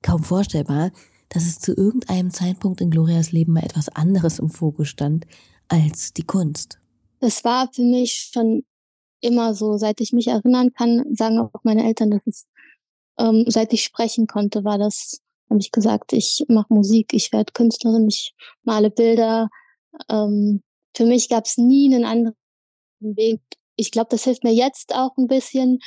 [0.00, 0.92] Kaum vorstellbar,
[1.28, 5.26] dass es zu irgendeinem Zeitpunkt in Glorias Leben mal etwas anderes im Fokus stand
[5.68, 6.78] als die Kunst.
[7.22, 8.64] Es war für mich schon
[9.20, 12.48] immer so, seit ich mich erinnern kann, sagen auch meine Eltern, dass es,
[13.18, 17.52] ähm, seit ich sprechen konnte, war das, habe ich gesagt, ich mache Musik, ich werde
[17.52, 19.48] Künstlerin, ich male Bilder.
[20.10, 20.62] Ähm,
[20.96, 22.36] für mich gab es nie einen anderen
[22.98, 23.40] Weg.
[23.76, 25.78] Ich glaube, das hilft mir jetzt auch ein bisschen.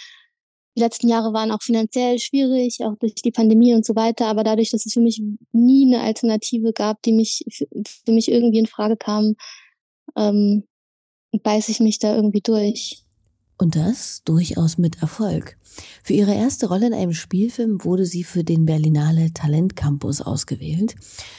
[0.77, 4.27] Die letzten Jahre waren auch finanziell schwierig, auch durch die Pandemie und so weiter.
[4.27, 5.21] Aber dadurch, dass es für mich
[5.51, 7.43] nie eine Alternative gab, die mich
[8.05, 9.35] für mich irgendwie in Frage kam,
[10.15, 10.65] ähm,
[11.43, 13.03] beiße ich mich da irgendwie durch.
[13.57, 15.57] Und das durchaus mit Erfolg.
[16.03, 20.95] Für ihre erste Rolle in einem Spielfilm wurde sie für den Berlinale Talent Campus ausgewählt.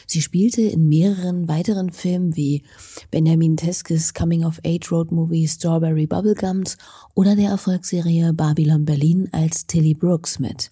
[0.06, 2.62] Sie spielte in mehreren weiteren Filmen wie
[3.10, 6.76] Benjamin Teskes Coming of Age Road Movie Strawberry Bubblegums
[7.14, 10.70] oder der Erfolgsserie Babylon Berlin als Tilly Brooks mit.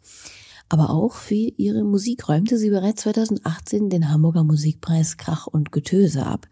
[0.74, 6.26] Aber auch für ihre Musik räumte sie bereits 2018 den Hamburger Musikpreis Krach und Getöse
[6.26, 6.48] ab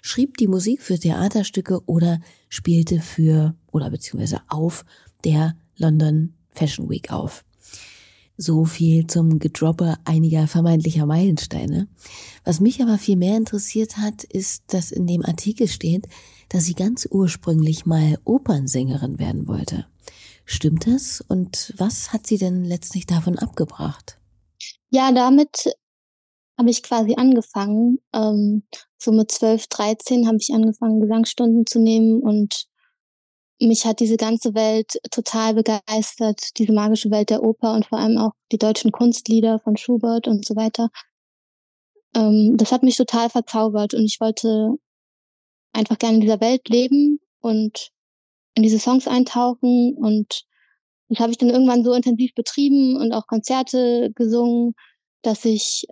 [0.00, 4.86] schrieb die Musik für Theaterstücke oder spielte für oder beziehungsweise auf
[5.22, 7.44] der London Fashion Week auf.
[8.38, 11.88] So viel zum Gedroppe einiger vermeintlicher Meilensteine.
[12.44, 16.08] Was mich aber viel mehr interessiert hat, ist, dass in dem Artikel steht,
[16.48, 19.84] dass sie ganz ursprünglich mal Opernsängerin werden wollte.
[20.50, 21.20] Stimmt das?
[21.20, 24.18] Und was hat sie denn letztlich davon abgebracht?
[24.88, 25.70] Ja, damit
[26.56, 27.98] habe ich quasi angefangen.
[28.14, 28.62] Ähm,
[28.96, 32.64] so mit 12, 13 habe ich angefangen, Gesangsstunden zu nehmen und
[33.60, 38.16] mich hat diese ganze Welt total begeistert, diese magische Welt der Oper und vor allem
[38.16, 40.88] auch die deutschen Kunstlieder von Schubert und so weiter.
[42.14, 44.76] Ähm, das hat mich total verzaubert und ich wollte
[45.74, 47.90] einfach gerne in dieser Welt leben und
[48.58, 50.42] in diese Songs eintauchen und
[51.08, 54.74] das habe ich dann irgendwann so intensiv betrieben und auch Konzerte gesungen,
[55.22, 55.86] dass ich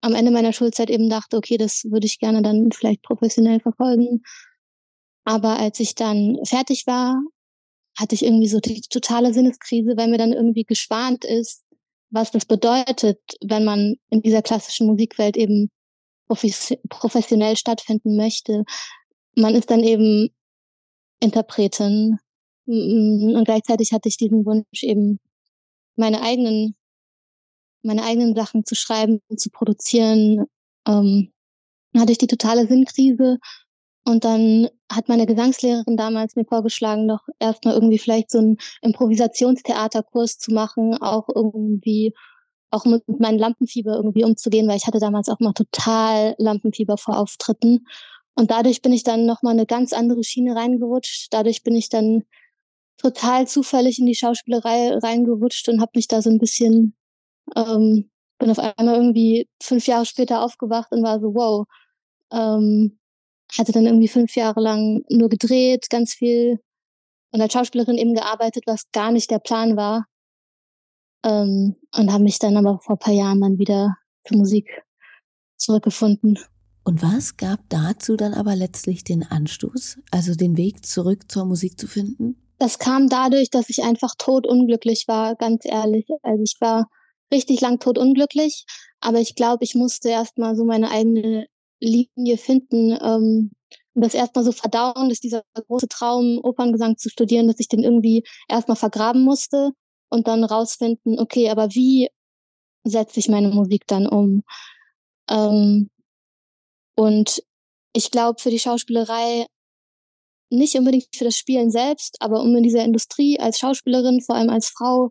[0.00, 4.22] am Ende meiner Schulzeit eben dachte, okay, das würde ich gerne dann vielleicht professionell verfolgen.
[5.24, 7.14] Aber als ich dann fertig war,
[7.96, 11.64] hatte ich irgendwie so die totale Sinneskrise, weil mir dann irgendwie geschwant ist,
[12.10, 15.70] was das bedeutet, wenn man in dieser klassischen Musikwelt eben
[16.26, 18.64] professionell stattfinden möchte.
[19.36, 20.30] Man ist dann eben
[21.20, 22.18] Interpretin
[22.66, 25.20] und gleichzeitig hatte ich diesen Wunsch eben
[25.96, 26.76] meine eigenen
[27.82, 30.46] meine eigenen Sachen zu schreiben, zu produzieren,
[30.86, 31.32] ähm,
[31.96, 33.38] hatte ich die totale Sinnkrise.
[34.04, 40.38] Und dann hat meine Gesangslehrerin damals mir vorgeschlagen, noch erstmal irgendwie vielleicht so einen Improvisationstheaterkurs
[40.38, 42.14] zu machen, auch irgendwie
[42.70, 47.18] auch mit meinem Lampenfieber irgendwie umzugehen, weil ich hatte damals auch mal total Lampenfieber vor
[47.18, 47.86] Auftritten.
[48.38, 51.26] Und dadurch bin ich dann nochmal eine ganz andere Schiene reingerutscht.
[51.32, 52.22] Dadurch bin ich dann
[52.96, 56.94] total zufällig in die Schauspielerei reingerutscht und habe mich da so ein bisschen,
[57.56, 58.08] ähm,
[58.38, 61.66] bin auf einmal irgendwie fünf Jahre später aufgewacht und war so, wow,
[62.32, 63.00] ähm,
[63.58, 66.60] hatte dann irgendwie fünf Jahre lang nur gedreht, ganz viel
[67.32, 70.06] und als Schauspielerin eben gearbeitet, was gar nicht der Plan war.
[71.24, 74.84] Ähm, und habe mich dann aber vor ein paar Jahren dann wieder zur Musik
[75.56, 76.38] zurückgefunden.
[76.88, 81.78] Und was gab dazu dann aber letztlich den Anstoß, also den Weg zurück zur Musik
[81.78, 82.40] zu finden?
[82.58, 86.06] Das kam dadurch, dass ich einfach totunglücklich war, ganz ehrlich.
[86.22, 86.88] Also ich war
[87.30, 88.64] richtig lang totunglücklich,
[89.02, 91.46] aber ich glaube, ich musste erstmal so meine eigene
[91.78, 93.50] Linie finden ähm,
[93.92, 97.84] und das erstmal so verdauen, dass dieser große Traum, Operngesang zu studieren, dass ich den
[97.84, 99.72] irgendwie erstmal vergraben musste
[100.08, 102.08] und dann rausfinden, okay, aber wie
[102.84, 104.42] setze ich meine Musik dann um?
[105.28, 105.90] Ähm,
[106.98, 107.44] und
[107.92, 109.46] ich glaube, für die Schauspielerei
[110.50, 114.50] nicht unbedingt für das Spielen selbst, aber um in dieser Industrie als Schauspielerin, vor allem
[114.50, 115.10] als Frau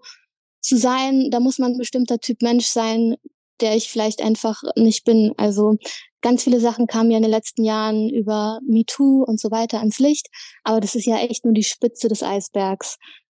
[0.60, 3.16] zu sein, da muss man ein bestimmter Typ Mensch sein,
[3.62, 5.32] der ich vielleicht einfach nicht bin.
[5.38, 5.78] Also
[6.20, 10.00] ganz viele Sachen kamen ja in den letzten Jahren über MeToo und so weiter ans
[10.00, 10.28] Licht,
[10.66, 12.98] aber das ist ja echt nur die Spitze des Eisbergs.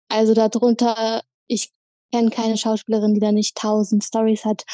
[0.09, 1.71] Also darunter, ich
[2.15, 4.65] kenne keine Schauspielerin, die da nicht tausend Stories hat.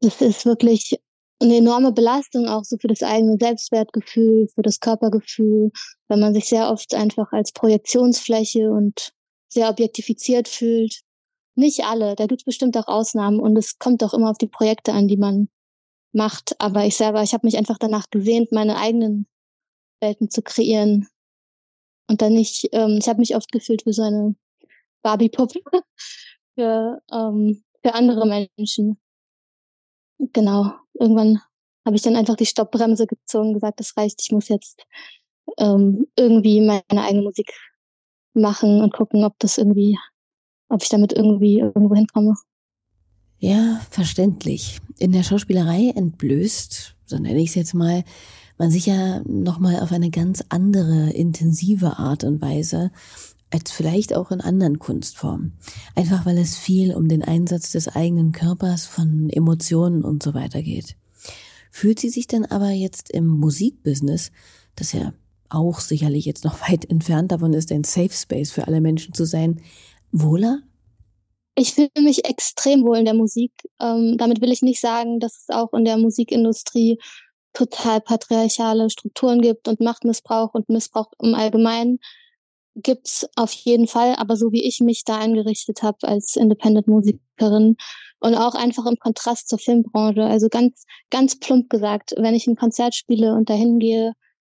[0.00, 0.98] Das ist wirklich
[1.44, 5.70] eine enorme Belastung auch so für das eigene Selbstwertgefühl, für das Körpergefühl,
[6.08, 9.12] weil man sich sehr oft einfach als Projektionsfläche und
[9.48, 11.02] sehr objektifiziert fühlt.
[11.54, 14.48] Nicht alle, da gibt es bestimmt auch Ausnahmen und es kommt auch immer auf die
[14.48, 15.48] Projekte an, die man
[16.12, 16.60] macht.
[16.60, 19.26] Aber ich selber, ich habe mich einfach danach gesehnt, meine eigenen
[20.00, 21.08] Welten zu kreieren.
[22.08, 24.34] Und dann nicht, ähm, ich habe mich oft gefühlt wie so eine
[25.02, 25.60] Barbie-Puppe
[26.54, 28.98] für, ähm, für andere Menschen.
[30.32, 30.72] Genau.
[30.94, 31.40] Irgendwann
[31.84, 34.84] habe ich dann einfach die Stoppbremse gezogen, gesagt, das reicht, ich muss jetzt
[35.58, 37.52] ähm, irgendwie meine eigene Musik
[38.32, 39.98] machen und gucken, ob das irgendwie
[40.68, 42.34] ob ich damit irgendwie irgendwo hinkomme.
[43.38, 44.78] Ja, verständlich.
[44.98, 48.04] In der Schauspielerei entblößt, so nenne ich es jetzt mal,
[48.58, 52.90] man sich ja nochmal auf eine ganz andere, intensive Art und Weise
[53.54, 55.52] als vielleicht auch in anderen Kunstformen.
[55.94, 60.60] Einfach weil es viel um den Einsatz des eigenen Körpers, von Emotionen und so weiter
[60.60, 60.96] geht.
[61.70, 64.32] Fühlt sie sich denn aber jetzt im Musikbusiness,
[64.74, 65.12] das ja
[65.50, 69.24] auch sicherlich jetzt noch weit entfernt davon ist, ein Safe Space für alle Menschen zu
[69.24, 69.60] sein,
[70.10, 70.58] wohler?
[71.54, 73.52] Ich fühle mich extrem wohl in der Musik.
[73.80, 76.98] Ähm, damit will ich nicht sagen, dass es auch in der Musikindustrie
[77.52, 82.00] total patriarchale Strukturen gibt und Machtmissbrauch und Missbrauch im Allgemeinen
[82.76, 87.76] gibt's auf jeden Fall, aber so wie ich mich da eingerichtet habe als Independent-Musikerin
[88.20, 92.56] und auch einfach im Kontrast zur Filmbranche, also ganz, ganz plump gesagt, wenn ich ein
[92.56, 94.14] Konzert spiele und dahin gehe,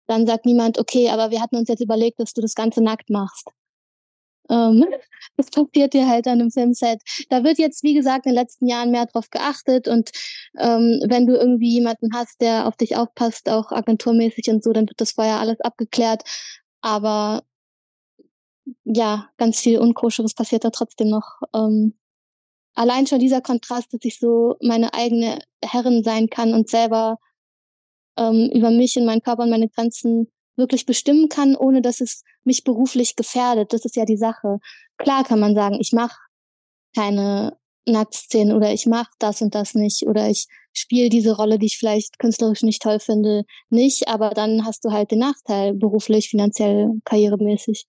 [0.08, 3.10] dann sagt niemand, okay, aber wir hatten uns jetzt überlegt, dass du das Ganze nackt
[3.10, 3.50] machst.
[4.50, 4.86] Ähm,
[5.38, 7.02] das passiert dir halt an einem Filmset.
[7.30, 10.12] Da wird jetzt, wie gesagt, in den letzten Jahren mehr drauf geachtet und
[10.58, 14.88] ähm, wenn du irgendwie jemanden hast, der auf dich aufpasst, auch agenturmäßig und so, dann
[14.88, 16.24] wird das vorher alles abgeklärt.
[16.82, 17.44] Aber
[18.84, 21.42] ja, ganz viel Unkoscheres passiert da trotzdem noch.
[21.54, 21.98] Ähm,
[22.74, 27.18] allein schon dieser Kontrast, dass ich so meine eigene Herrin sein kann und selber
[28.18, 32.24] ähm, über mich und meinen Körper und meine Grenzen wirklich bestimmen kann, ohne dass es
[32.44, 33.74] mich beruflich gefährdet.
[33.74, 34.60] Das ist ja die Sache.
[34.98, 36.18] Klar kann man sagen, ich mache
[36.96, 41.68] keine Nacktszenen oder ich mache das und das nicht oder ich spiele diese Rolle, die
[41.68, 46.30] ich vielleicht künstlerisch nicht toll finde, nicht, aber dann hast du halt den Nachteil beruflich,
[46.30, 47.86] finanziell, karrieremäßig.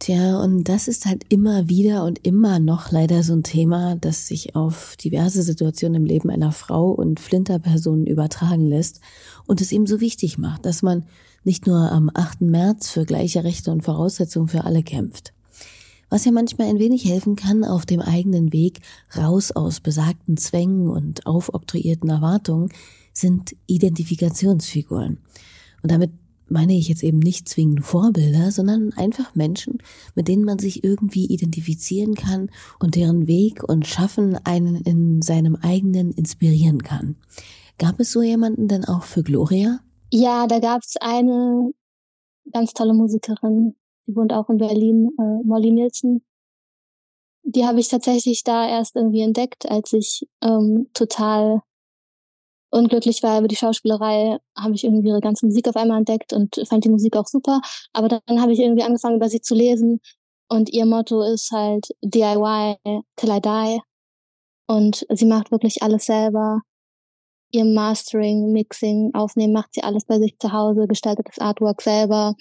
[0.00, 4.26] Tja, und das ist halt immer wieder und immer noch leider so ein Thema, das
[4.26, 9.00] sich auf diverse Situationen im Leben einer Frau und Flinterpersonen übertragen lässt
[9.46, 11.04] und es eben so wichtig macht, dass man
[11.44, 12.42] nicht nur am 8.
[12.42, 15.32] März für gleiche Rechte und Voraussetzungen für alle kämpft.
[16.10, 18.80] Was ja manchmal ein wenig helfen kann auf dem eigenen Weg
[19.16, 22.70] raus aus besagten Zwängen und aufoktroyierten Erwartungen,
[23.12, 25.18] sind Identifikationsfiguren.
[25.82, 26.10] Und damit
[26.48, 29.78] meine ich jetzt eben nicht zwingend Vorbilder, sondern einfach Menschen,
[30.14, 35.56] mit denen man sich irgendwie identifizieren kann und deren Weg und Schaffen einen in seinem
[35.56, 37.16] eigenen inspirieren kann.
[37.78, 39.80] Gab es so jemanden denn auch für Gloria?
[40.12, 41.72] Ja, da gab es eine
[42.52, 43.74] ganz tolle Musikerin,
[44.06, 46.22] die wohnt auch in Berlin, äh, Molly Nielsen.
[47.42, 51.62] Die habe ich tatsächlich da erst irgendwie entdeckt, als ich ähm, total
[52.74, 56.60] unglücklich war über die Schauspielerei, habe ich irgendwie ihre ganze Musik auf einmal entdeckt und
[56.68, 57.60] fand die Musik auch super.
[57.92, 60.00] Aber dann habe ich irgendwie angefangen, über sie zu lesen.
[60.48, 62.76] Und ihr Motto ist halt DIY
[63.16, 63.80] till I die.
[64.66, 66.62] Und sie macht wirklich alles selber.
[67.52, 72.34] Ihr Mastering, Mixing, Aufnehmen macht sie alles bei sich zu Hause, gestaltet das Artwork selber,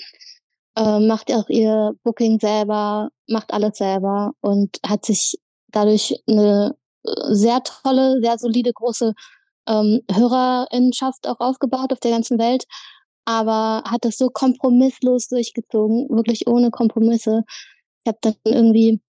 [0.76, 6.76] äh, macht auch ihr Booking selber, macht alles selber und hat sich dadurch eine
[7.30, 9.14] sehr tolle, sehr solide, große
[9.68, 12.66] ähm, Hörerinnenschaft auch aufgebaut auf der ganzen Welt,
[13.26, 17.43] aber hat das so kompromisslos durchgezogen, wirklich ohne Kompromisse.
[18.03, 19.01] Ich habe dann irgendwie ein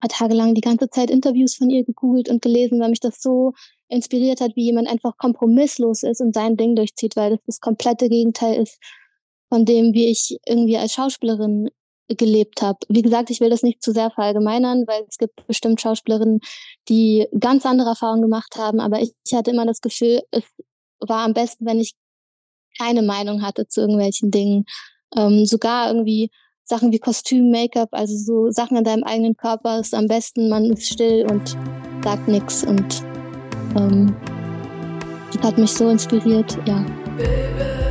[0.00, 3.20] paar Tage lang die ganze Zeit Interviews von ihr gegoogelt und gelesen, weil mich das
[3.22, 3.52] so
[3.88, 8.08] inspiriert hat, wie jemand einfach kompromisslos ist und sein Ding durchzieht, weil das das komplette
[8.08, 8.78] Gegenteil ist
[9.48, 11.68] von dem, wie ich irgendwie als Schauspielerin
[12.16, 12.78] gelebt habe.
[12.88, 16.40] Wie gesagt, ich will das nicht zu sehr verallgemeinern, weil es gibt bestimmt Schauspielerinnen,
[16.88, 20.44] die ganz andere Erfahrungen gemacht haben, aber ich, ich hatte immer das Gefühl, es
[21.00, 21.94] war am besten, wenn ich
[22.78, 24.64] keine Meinung hatte zu irgendwelchen Dingen.
[25.16, 26.30] Ähm, sogar irgendwie
[26.64, 30.64] Sachen wie Kostüm, Make-up, also so Sachen an deinem eigenen Körper ist am besten, man
[30.72, 31.56] ist still und
[32.02, 33.02] sagt nichts und
[33.76, 34.16] ähm,
[35.32, 36.84] das hat mich so inspiriert, ja.
[37.16, 37.81] Baby.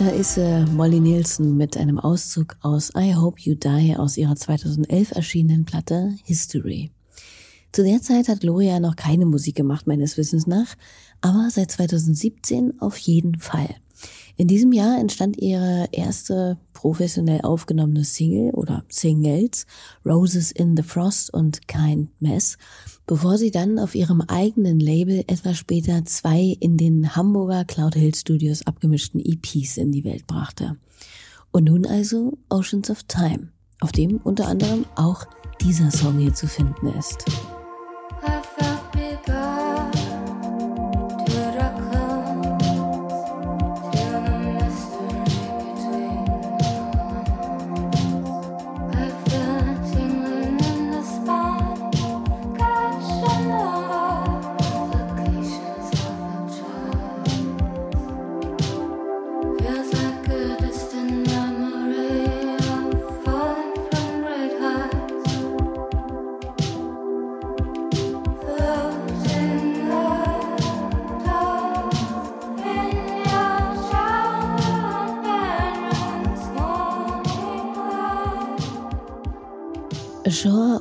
[0.00, 4.34] Da ist äh, Molly Nielsen mit einem Auszug aus I Hope You Die aus ihrer
[4.34, 6.90] 2011 erschienenen Platte History.
[7.70, 10.74] Zu der Zeit hat Gloria noch keine Musik gemacht, meines Wissens nach,
[11.20, 13.68] aber seit 2017 auf jeden Fall.
[14.36, 19.66] In diesem Jahr entstand ihre erste professionell aufgenommene Single oder Singles
[20.06, 22.56] Roses in the Frost und Kind Mess,
[23.10, 28.14] bevor sie dann auf ihrem eigenen Label etwas später zwei in den Hamburger Cloud Hill
[28.14, 30.76] Studios abgemischten EPs in die Welt brachte.
[31.50, 33.48] Und nun also Oceans of Time,
[33.80, 35.24] auf dem unter anderem auch
[35.60, 37.24] dieser Song hier zu finden ist.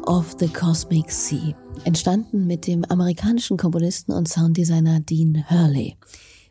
[0.10, 5.98] Of the Cosmic Sea, entstanden mit dem amerikanischen Komponisten und Sounddesigner Dean Hurley.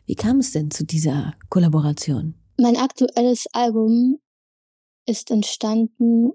[0.05, 2.35] Wie kam es denn zu dieser Kollaboration?
[2.57, 4.21] Mein aktuelles Album
[5.05, 6.31] ist entstanden,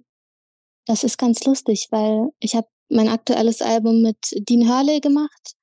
[0.85, 5.55] das ist ganz lustig, weil ich habe mein aktuelles Album mit Dean Hurley gemacht.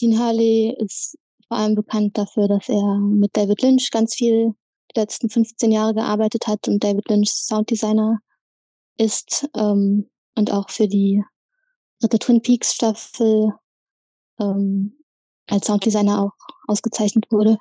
[0.00, 1.16] Dean Hurley ist
[1.46, 4.54] vor allem bekannt dafür, dass er mit David Lynch ganz viel
[4.92, 8.18] die letzten 15 Jahre gearbeitet hat und David Lynch Sounddesigner
[8.98, 9.48] ist.
[9.56, 11.22] Ähm, und auch für die
[12.00, 13.52] dritte Twin Peaks Staffel
[14.40, 14.98] ähm,
[15.48, 16.32] als Sounddesigner auch
[16.66, 17.58] ausgezeichnet wurde.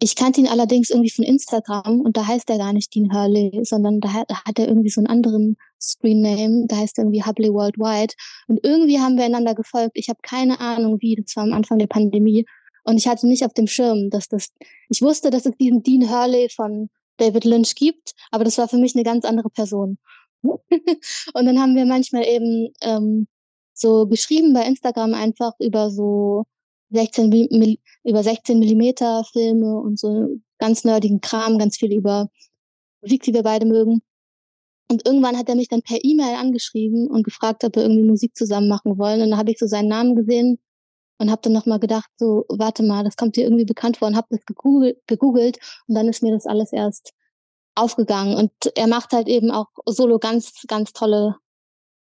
[0.00, 3.60] Ich kannte ihn allerdings irgendwie von Instagram und da heißt er gar nicht Dean Hurley,
[3.64, 7.52] sondern da hat, er irgendwie so einen anderen Screen Name, da heißt er irgendwie Hubley
[7.52, 8.14] Worldwide.
[8.46, 9.92] Und irgendwie haben wir einander gefolgt.
[9.94, 12.44] Ich habe keine Ahnung wie, das war am Anfang der Pandemie.
[12.84, 14.52] Und ich hatte nicht auf dem Schirm, dass das,
[14.88, 18.78] ich wusste, dass es diesen Dean Hurley von David Lynch gibt, aber das war für
[18.78, 19.98] mich eine ganz andere Person.
[20.42, 23.26] Und dann haben wir manchmal eben ähm,
[23.74, 26.44] so geschrieben bei Instagram einfach über so
[26.90, 32.28] 16 über 16 Millimeter Filme und so ganz nerdigen Kram, ganz viel über
[33.02, 34.02] Musik, die wir beide mögen.
[34.90, 38.34] Und irgendwann hat er mich dann per E-Mail angeschrieben und gefragt, ob wir irgendwie Musik
[38.36, 39.20] zusammen machen wollen.
[39.20, 40.58] Und dann habe ich so seinen Namen gesehen
[41.18, 44.16] und habe dann nochmal gedacht, so, warte mal, das kommt dir irgendwie bekannt vor und
[44.16, 45.58] habe das gegoogelt, gegoogelt
[45.88, 47.12] und dann ist mir das alles erst
[47.78, 48.36] aufgegangen.
[48.36, 51.36] Und er macht halt eben auch solo ganz, ganz tolle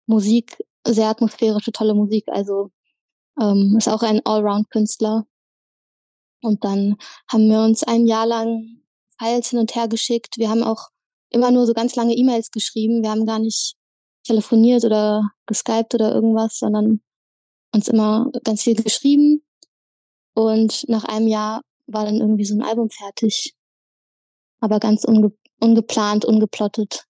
[0.06, 2.26] Musik, sehr atmosphärische, tolle Musik.
[2.28, 2.72] Also
[3.40, 5.26] ähm, ist auch ein Allround-Künstler.
[6.42, 6.98] Und dann
[7.32, 8.82] haben wir uns ein Jahr lang
[9.18, 10.38] Files hin und her geschickt.
[10.38, 10.90] Wir haben auch
[11.30, 13.02] immer nur so ganz lange E-Mails geschrieben.
[13.02, 13.76] Wir haben gar nicht
[14.24, 17.02] telefoniert oder geskypt oder irgendwas, sondern
[17.74, 19.44] uns immer ganz viel geschrieben.
[20.36, 23.56] Und nach einem Jahr war dann irgendwie so ein Album fertig.
[24.60, 25.34] Aber ganz unge
[25.64, 27.06] ungeplant, ungeplottet.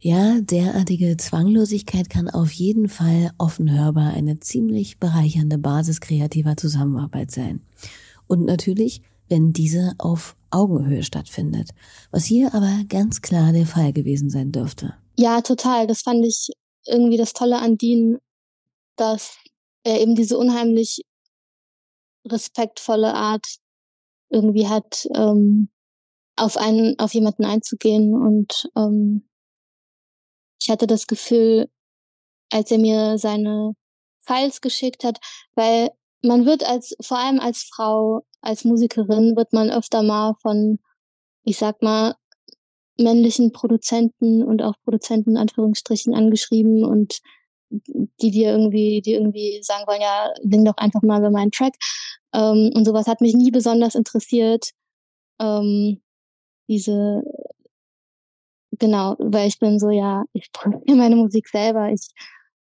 [0.00, 7.30] Ja, derartige Zwanglosigkeit kann auf jeden Fall offen hörbar eine ziemlich bereichernde Basis kreativer Zusammenarbeit
[7.30, 7.60] sein.
[8.26, 11.70] Und natürlich, wenn diese auf Augenhöhe stattfindet,
[12.10, 14.94] was hier aber ganz klar der Fall gewesen sein dürfte.
[15.18, 15.86] Ja, total.
[15.86, 16.50] Das fand ich
[16.86, 18.18] irgendwie das Tolle an Dean,
[18.96, 19.36] dass
[19.82, 21.02] er eben diese unheimlich
[22.26, 23.46] respektvolle Art
[24.28, 25.68] irgendwie hat, ähm,
[26.36, 28.14] auf einen, auf jemanden einzugehen.
[28.14, 29.28] Und ähm,
[30.60, 31.68] ich hatte das Gefühl,
[32.50, 33.72] als er mir seine
[34.20, 35.18] Files geschickt hat,
[35.54, 35.90] weil
[36.22, 40.78] man wird als, vor allem als Frau, als Musikerin, wird man öfter mal von,
[41.44, 42.14] ich sag mal,
[42.98, 47.20] männlichen Produzenten und auch Produzenten in Anführungsstrichen angeschrieben und
[47.70, 51.74] die dir irgendwie, die irgendwie sagen wollen, ja, sing doch einfach mal über meinen Track.
[52.32, 54.70] Ähm, und sowas hat mich nie besonders interessiert.
[55.40, 56.00] Ähm,
[56.68, 57.22] diese,
[58.72, 61.90] genau, weil ich bin so, ja, ich produziere meine Musik selber.
[61.90, 62.08] Ich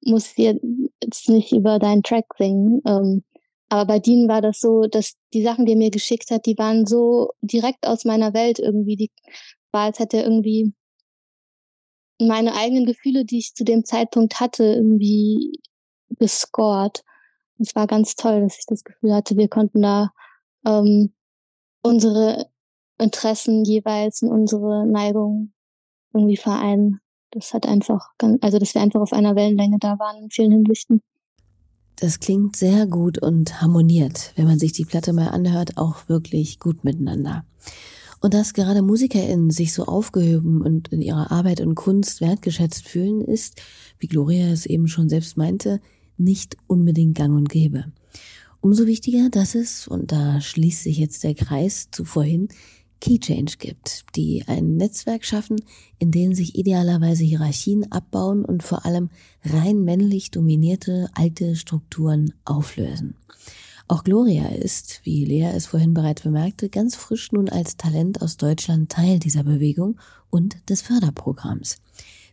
[0.01, 2.81] muss jetzt nicht über deinen Track singen.
[2.85, 3.23] Ähm,
[3.69, 6.57] aber bei Dean war das so, dass die Sachen, die er mir geschickt hat, die
[6.57, 8.95] waren so direkt aus meiner Welt irgendwie.
[8.95, 9.11] Die
[9.71, 10.73] war, als hätte er irgendwie
[12.19, 15.59] meine eigenen Gefühle, die ich zu dem Zeitpunkt hatte, irgendwie
[16.17, 17.03] gescored.
[17.59, 20.11] Es war ganz toll, dass ich das Gefühl hatte, wir konnten da
[20.65, 21.13] ähm,
[21.81, 22.49] unsere
[22.99, 25.51] Interessen jeweils und unsere Neigung
[26.13, 26.99] irgendwie vereinen.
[27.31, 28.09] Das hat einfach,
[28.41, 31.01] also dass wir einfach auf einer Wellenlänge da waren in vielen Hinsichten.
[31.97, 36.59] Das klingt sehr gut und harmoniert, wenn man sich die Platte mal anhört, auch wirklich
[36.59, 37.43] gut miteinander.
[38.19, 43.21] Und dass gerade MusikerInnen sich so aufgehoben und in ihrer Arbeit und Kunst wertgeschätzt fühlen,
[43.21, 43.61] ist,
[43.99, 45.81] wie Gloria es eben schon selbst meinte,
[46.17, 47.85] nicht unbedingt gang und gäbe.
[48.59, 52.47] Umso wichtiger, dass es, und da schließt sich jetzt der Kreis zu vorhin,
[52.99, 55.57] Key Change gibt, die ein Netzwerk schaffen,
[55.99, 59.09] in dem sich idealerweise Hierarchien abbauen und vor allem
[59.43, 63.15] rein männlich dominierte alte Strukturen auflösen.
[63.89, 68.35] Auch Gloria ist, wie Lea es vorhin bereits bemerkte, ganz frisch nun als Talent aus
[68.35, 69.97] Deutschland Teil dieser Bewegung
[70.29, 71.77] und des Förderprogramms.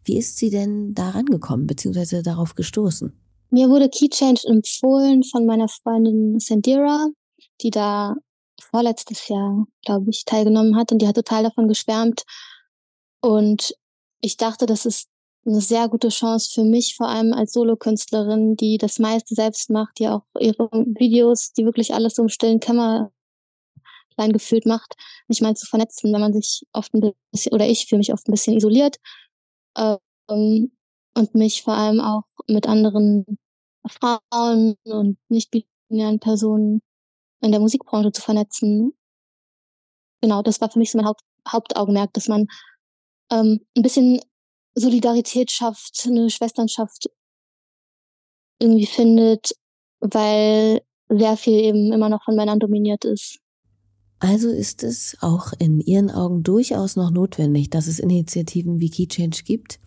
[0.04, 2.22] Wie ist sie denn da rangekommen bzw.
[2.22, 3.12] darauf gestoßen?
[3.50, 7.06] Mir wurde Key Change empfohlen von meiner Freundin Sandira,
[7.60, 8.16] die da
[8.74, 12.24] vorletztes Jahr, glaube ich, teilgenommen hat und die hat total davon geschwärmt.
[13.20, 13.72] Und
[14.20, 15.08] ich dachte, das ist
[15.46, 20.00] eine sehr gute Chance für mich, vor allem als Solokünstlerin, die das meiste selbst macht,
[20.00, 23.12] die auch ihre Videos, die wirklich alles so im stillen Kämmerlein
[24.16, 24.96] gefühlt macht,
[25.28, 28.26] mich mal zu vernetzen, wenn man sich oft ein bisschen, oder ich fühle mich oft
[28.26, 28.96] ein bisschen isoliert
[29.78, 30.72] ähm,
[31.14, 33.38] und mich vor allem auch mit anderen
[33.86, 36.82] Frauen und nicht-binären Personen
[37.40, 38.92] in der Musikbranche zu vernetzen.
[40.20, 42.46] Genau, das war für mich so mein Haupt, Hauptaugenmerk, dass man
[43.30, 44.20] ähm, ein bisschen
[44.74, 47.10] Solidarität schafft, eine Schwesternschaft
[48.58, 49.54] irgendwie findet,
[50.00, 53.38] weil sehr viel eben immer noch von Männern dominiert ist.
[54.18, 59.06] Also ist es auch in Ihren Augen durchaus noch notwendig, dass es Initiativen wie Key
[59.06, 59.78] Change gibt.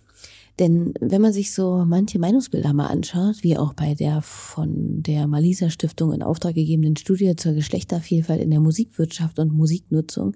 [0.59, 5.27] Denn wenn man sich so manche Meinungsbilder mal anschaut, wie auch bei der von der
[5.27, 10.35] Malisa Stiftung in Auftrag gegebenen Studie zur Geschlechtervielfalt in der Musikwirtschaft und Musiknutzung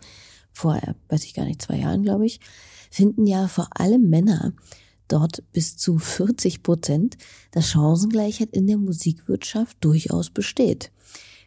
[0.53, 2.39] vor, weiß ich gar nicht, zwei Jahren, glaube ich,
[2.91, 4.53] finden ja vor allem Männer
[5.07, 7.17] dort bis zu 40 Prozent,
[7.51, 10.91] dass Chancengleichheit in der Musikwirtschaft durchaus besteht.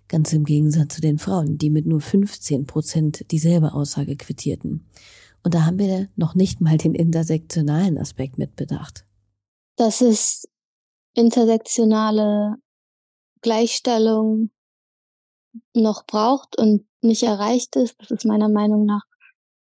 [0.09, 4.85] Ganz im Gegensatz zu den Frauen, die mit nur 15 Prozent dieselbe Aussage quittierten.
[5.45, 9.05] Und da haben wir noch nicht mal den intersektionalen Aspekt mitbedacht.
[9.77, 10.49] Dass es
[11.15, 12.57] intersektionale
[13.43, 14.51] Gleichstellung
[15.75, 19.03] noch braucht und nicht erreicht ist, das ist meiner Meinung nach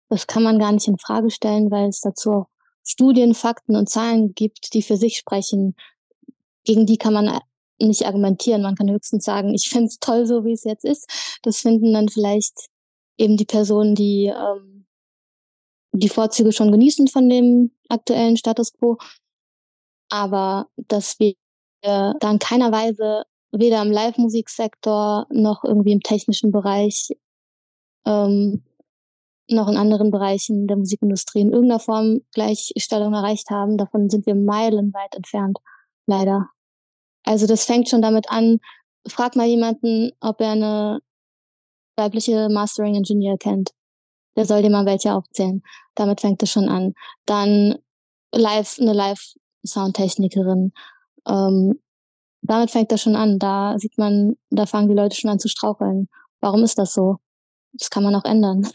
[0.09, 2.47] das kann man gar nicht in Frage stellen, weil es dazu auch
[2.83, 5.75] Studien, Fakten und Zahlen gibt, die für sich sprechen.
[6.63, 7.39] Gegen die kann man
[7.79, 8.63] nicht argumentieren.
[8.63, 11.39] Man kann höchstens sagen, ich finde es toll, so wie es jetzt ist.
[11.43, 12.69] Das finden dann vielleicht
[13.17, 14.78] eben die Personen, die ähm,
[15.91, 18.97] die Vorzüge schon genießen von dem aktuellen Status quo.
[20.09, 21.33] Aber dass wir
[21.81, 27.09] da in keiner Weise weder im Live-Musiksektor noch irgendwie im technischen Bereich
[28.05, 28.63] ähm,
[29.49, 33.77] noch in anderen Bereichen der Musikindustrie in irgendeiner Form Gleichstellung erreicht haben.
[33.77, 35.57] Davon sind wir meilenweit entfernt,
[36.05, 36.49] leider.
[37.23, 38.59] Also das fängt schon damit an,
[39.07, 40.99] frag mal jemanden, ob er eine
[41.97, 43.71] weibliche Mastering Engineer kennt.
[44.39, 45.61] Der soll dir mal welche aufzählen.
[45.95, 46.93] Damit fängt es schon an.
[47.25, 47.75] Dann
[48.33, 50.71] live, eine Live-Soundtechnikerin.
[51.27, 51.79] Ähm,
[52.41, 53.37] damit fängt das schon an.
[53.37, 56.07] Da sieht man, da fangen die Leute schon an zu straucheln.
[56.39, 57.17] Warum ist das so?
[57.73, 58.65] Das kann man auch ändern.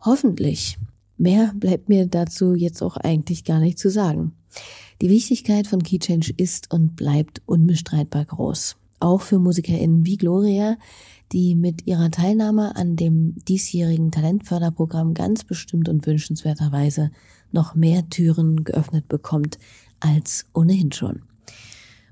[0.00, 0.76] Hoffentlich.
[1.16, 4.36] Mehr bleibt mir dazu jetzt auch eigentlich gar nicht zu sagen.
[5.00, 8.76] Die Wichtigkeit von Keychange ist und bleibt unbestreitbar groß.
[9.00, 10.76] Auch für MusikerInnen wie Gloria,
[11.34, 17.10] die mit ihrer Teilnahme an dem diesjährigen Talentförderprogramm ganz bestimmt und wünschenswerterweise
[17.50, 19.58] noch mehr Türen geöffnet bekommt
[20.00, 21.22] als ohnehin schon.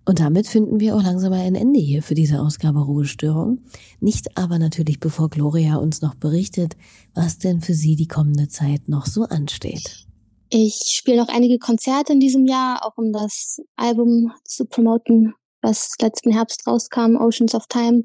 [0.04, 3.60] Und damit finden wir auch langsam ein Ende hier für diese Ausgabe Ruhestörung.
[4.00, 6.76] Nicht aber natürlich, bevor Gloria uns noch berichtet,
[7.14, 10.06] was denn für sie die kommende Zeit noch so ansteht.
[10.50, 15.92] Ich spiele noch einige Konzerte in diesem Jahr, auch um das Album zu promoten, was
[16.00, 18.02] letzten Herbst rauskam, Oceans of Time.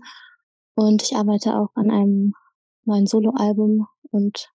[0.77, 2.33] Und ich arbeite auch an einem
[2.85, 4.53] neuen Soloalbum und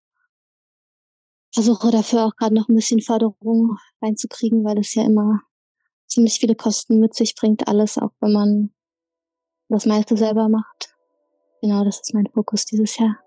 [1.52, 5.40] versuche dafür auch gerade noch ein bisschen Förderung reinzukriegen, weil es ja immer
[6.06, 8.70] ziemlich viele Kosten mit sich bringt, alles, auch wenn man
[9.68, 10.94] das meiste selber macht.
[11.60, 13.18] Genau, das ist mein Fokus dieses Jahr.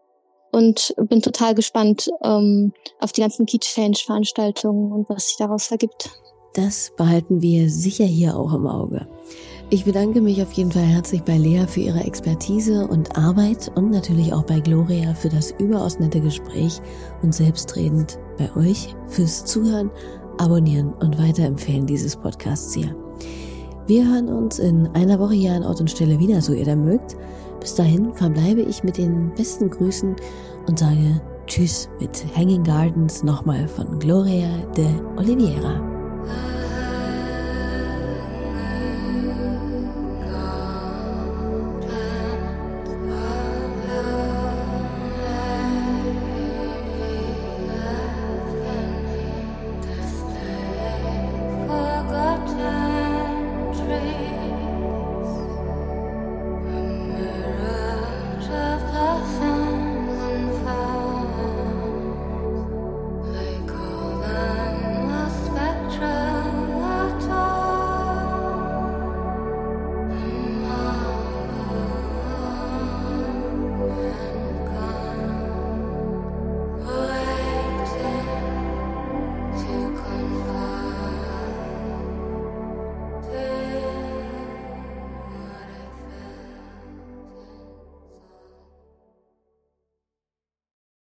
[0.53, 2.71] Und bin total gespannt ähm,
[3.01, 6.09] auf die ganzen Key Change Veranstaltungen und was sich daraus ergibt.
[6.53, 9.09] Das behalten wir sicher hier auch im Auge.
[9.71, 13.89] Ich bedanke mich auf jeden Fall herzlich bei Lea für ihre Expertise und Arbeit und
[13.89, 16.79] natürlich auch bei Gloria für das überaus nette Gespräch
[17.23, 19.89] und selbstredend bei euch fürs Zuhören,
[20.37, 22.95] Abonnieren und Weiterempfehlen dieses Podcasts hier.
[23.87, 26.75] Wir hören uns in einer Woche hier an Ort und Stelle wieder, so ihr da
[26.75, 27.17] mögt.
[27.59, 30.15] Bis dahin verbleibe ich mit den besten Grüßen
[30.67, 34.87] und sage Tschüss mit Hanging Gardens nochmal von Gloria de
[35.17, 35.94] Oliveira.